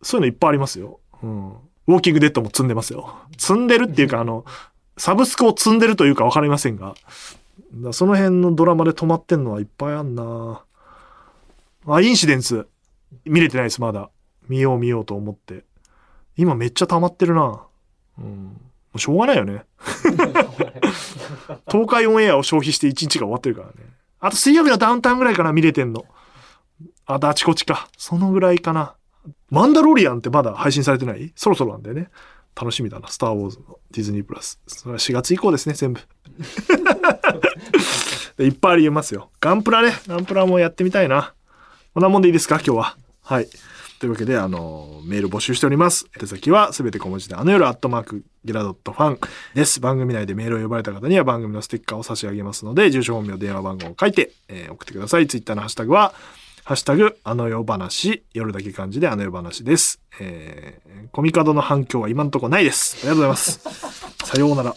[0.02, 1.00] そういうのいっぱいありますよ。
[1.22, 1.50] うん。
[1.52, 3.14] ウォーキングデッドも積んでますよ。
[3.38, 4.44] 積んでるっていうか、あの、
[4.96, 6.94] サブスクを積んでるというかわかりませんが、
[7.72, 10.62] だその辺のドラマで止まってんのはいっぱいあんな
[11.86, 12.66] あ、インシデンス。
[13.24, 14.10] 見れてないです、まだ。
[14.48, 15.64] 見よう見ようと思って。
[16.36, 17.62] 今めっちゃ溜まってるな
[18.18, 18.24] うん。
[18.24, 18.54] も
[18.94, 19.64] うしょうがないよね。
[21.70, 23.74] 東海オンエアを消費して1日が終わってるからね。
[24.20, 26.04] あと水曜日のダウンタウンぐらいかな、見れてんの。
[27.06, 27.88] あとあちこちか。
[27.96, 28.94] そのぐらいかな。
[29.50, 31.32] マンダロリアンってまだ配信されてない？
[31.36, 32.10] そろそろなんだよね。
[32.60, 33.08] 楽しみだな。
[33.08, 34.60] スター・ウォーズのディズニープラス。
[34.66, 36.00] それは4月以降ですね、全部。
[38.36, 39.30] で いっぱいありますよ。
[39.40, 39.92] ガンプラね。
[40.06, 41.34] ガンプラもやってみたいな。
[41.94, 42.96] こんなもんでいいですか今日は？
[43.22, 43.48] はい。
[44.00, 46.06] というわけで、あの、メール募集しております。
[46.18, 49.18] 手先はすべて小文字で、あの夜アットマークゲラドットファン
[49.54, 49.80] です。
[49.80, 55.26] 番組内でメールを呼ばれた方には番組のステッカーを差し上げますので、住所本名、電話番号を書いて、えー送ってください。
[55.26, 56.12] ツイッターのハッシュタグは、
[56.68, 60.02] ハッシュタグ、あの夜話、夜だけ漢字であの夜話です。
[60.20, 62.98] えー、コミカドの反響は今のとこないです。
[62.98, 63.60] ありがとうございます。
[64.22, 64.76] さようなら。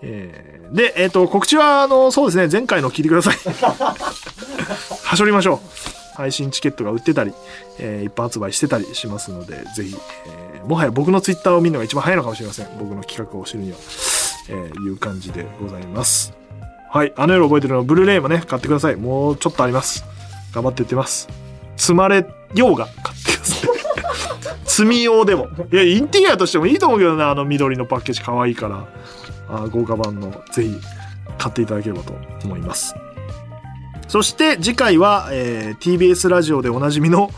[0.00, 3.36] えー、で、えっ、と、告知は、あの、そうですね、前回の聞いてください。
[5.04, 6.16] はしょりましょう。
[6.16, 7.34] 配信チケットが売ってたり、
[7.78, 12.68] えー一般発売してたりしますので、ぜひ、えーもはや僕のツイッターを見るのが一番早いのかもしれません。
[12.78, 13.76] 僕の企画を知るには、
[14.48, 16.32] えーいう感じでございます。
[16.90, 17.12] はい。
[17.18, 18.96] あの夜覚えてるの、ブルーレイもね、買ってください。
[18.96, 20.02] もうちょっとあります。
[20.52, 21.28] 頑張ってってます。
[21.76, 23.70] 積まれようが買ってください。
[24.64, 25.48] 積み用でも。
[25.72, 28.86] いや、インテリアとしてもいいと思うけどね、あの緑のパッケージ可愛いから、
[29.48, 30.76] あ豪華版の、ぜひ
[31.38, 32.94] 買っていただければと思います。
[34.08, 37.30] そして次回は、えー TBS ラジオでおなじみの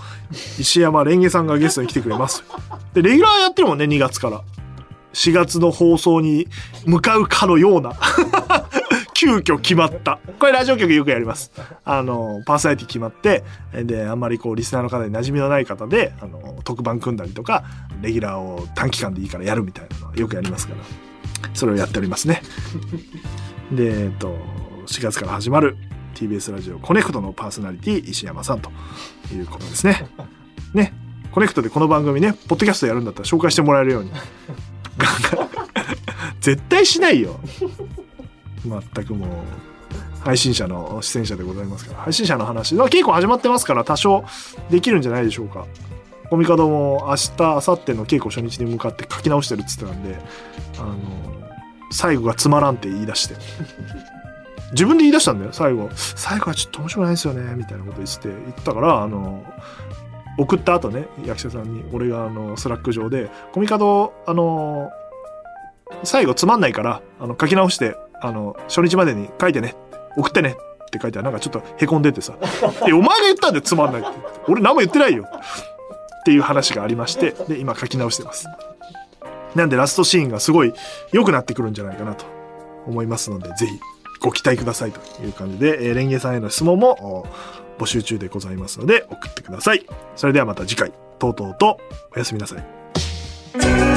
[0.59, 2.45] 石山レンゲさんがゲストに来てくれます。
[2.95, 4.41] で、レギュラーやってるもんね、2月から。
[5.13, 6.49] 4月の放送に
[6.87, 7.93] 向かうかのような。
[9.23, 10.19] 急遽決まった。
[10.41, 11.53] これラジオ局よくやります。
[11.85, 17.63] あの、パーソナリティ決まって、で、あんまりこう、リスナーの方に馴染みのない方で、あの、特番組んだりとか、
[18.01, 20.81] レギュラーを短期間でいいからやるみたいなのはよくやりますから。
[21.55, 22.43] それをやっておりますね。
[23.71, 24.37] で、えっと、
[24.89, 25.77] 4月から始まる
[26.17, 28.73] TBS ラジオコネクトのパーソナリティ石山さんと
[29.33, 30.05] いうことですね。
[30.75, 30.95] ね。
[31.31, 34.11] コネクトでこの番組ね、ポッドキャストやるんだったら紹介してもらえるように。
[36.43, 37.41] 絶対しないよ。
[38.65, 39.29] 全くもう、
[40.21, 42.01] 配信者の出演者でございますから。
[42.01, 42.75] 配信者の話。
[42.75, 44.25] まあ稽古始まってますから多少
[44.71, 45.67] できるんじゃないでしょうか。
[46.31, 50.19] コミカドも明日、明後日の稽古初日に向かって書き直してるっつってたんで、
[50.79, 50.97] あの、
[51.91, 53.35] 最後がつまらんって言い出して。
[54.73, 55.91] 自分で言い出したんだよ、最後。
[55.95, 59.45] 最後はちょっと面白くないですよね、みたいなこと言ってて、言ったから、あの、
[60.39, 64.91] 送った後ね、役者さんに、俺があの、スラック上で、コミカド、あの、
[66.05, 69.75] 最後つまんないから、あの、書き直して、あの、初日までに書いてね、
[70.17, 70.57] 送ってね
[70.87, 72.35] って書いてあるなんかちょっとへこんでてさ、
[72.89, 74.11] え、お前が言ったんだよ、つまんないって。
[74.49, 75.27] 俺何も言ってないよ。
[75.27, 78.47] っていう話がありまして、で、今書き直してます。
[79.55, 80.73] なんでラストシーンがすごい
[81.13, 82.25] 良くなってくるんじゃないかなと
[82.87, 83.73] 思いますので、ぜひ
[84.21, 87.27] ご期待くださいという感じで、えーレンゲさんへの質問も
[87.79, 89.85] 募集中でございますので、送ってください。
[90.17, 91.79] それではまた次回、とうとうと
[92.15, 93.92] おやすみなさい。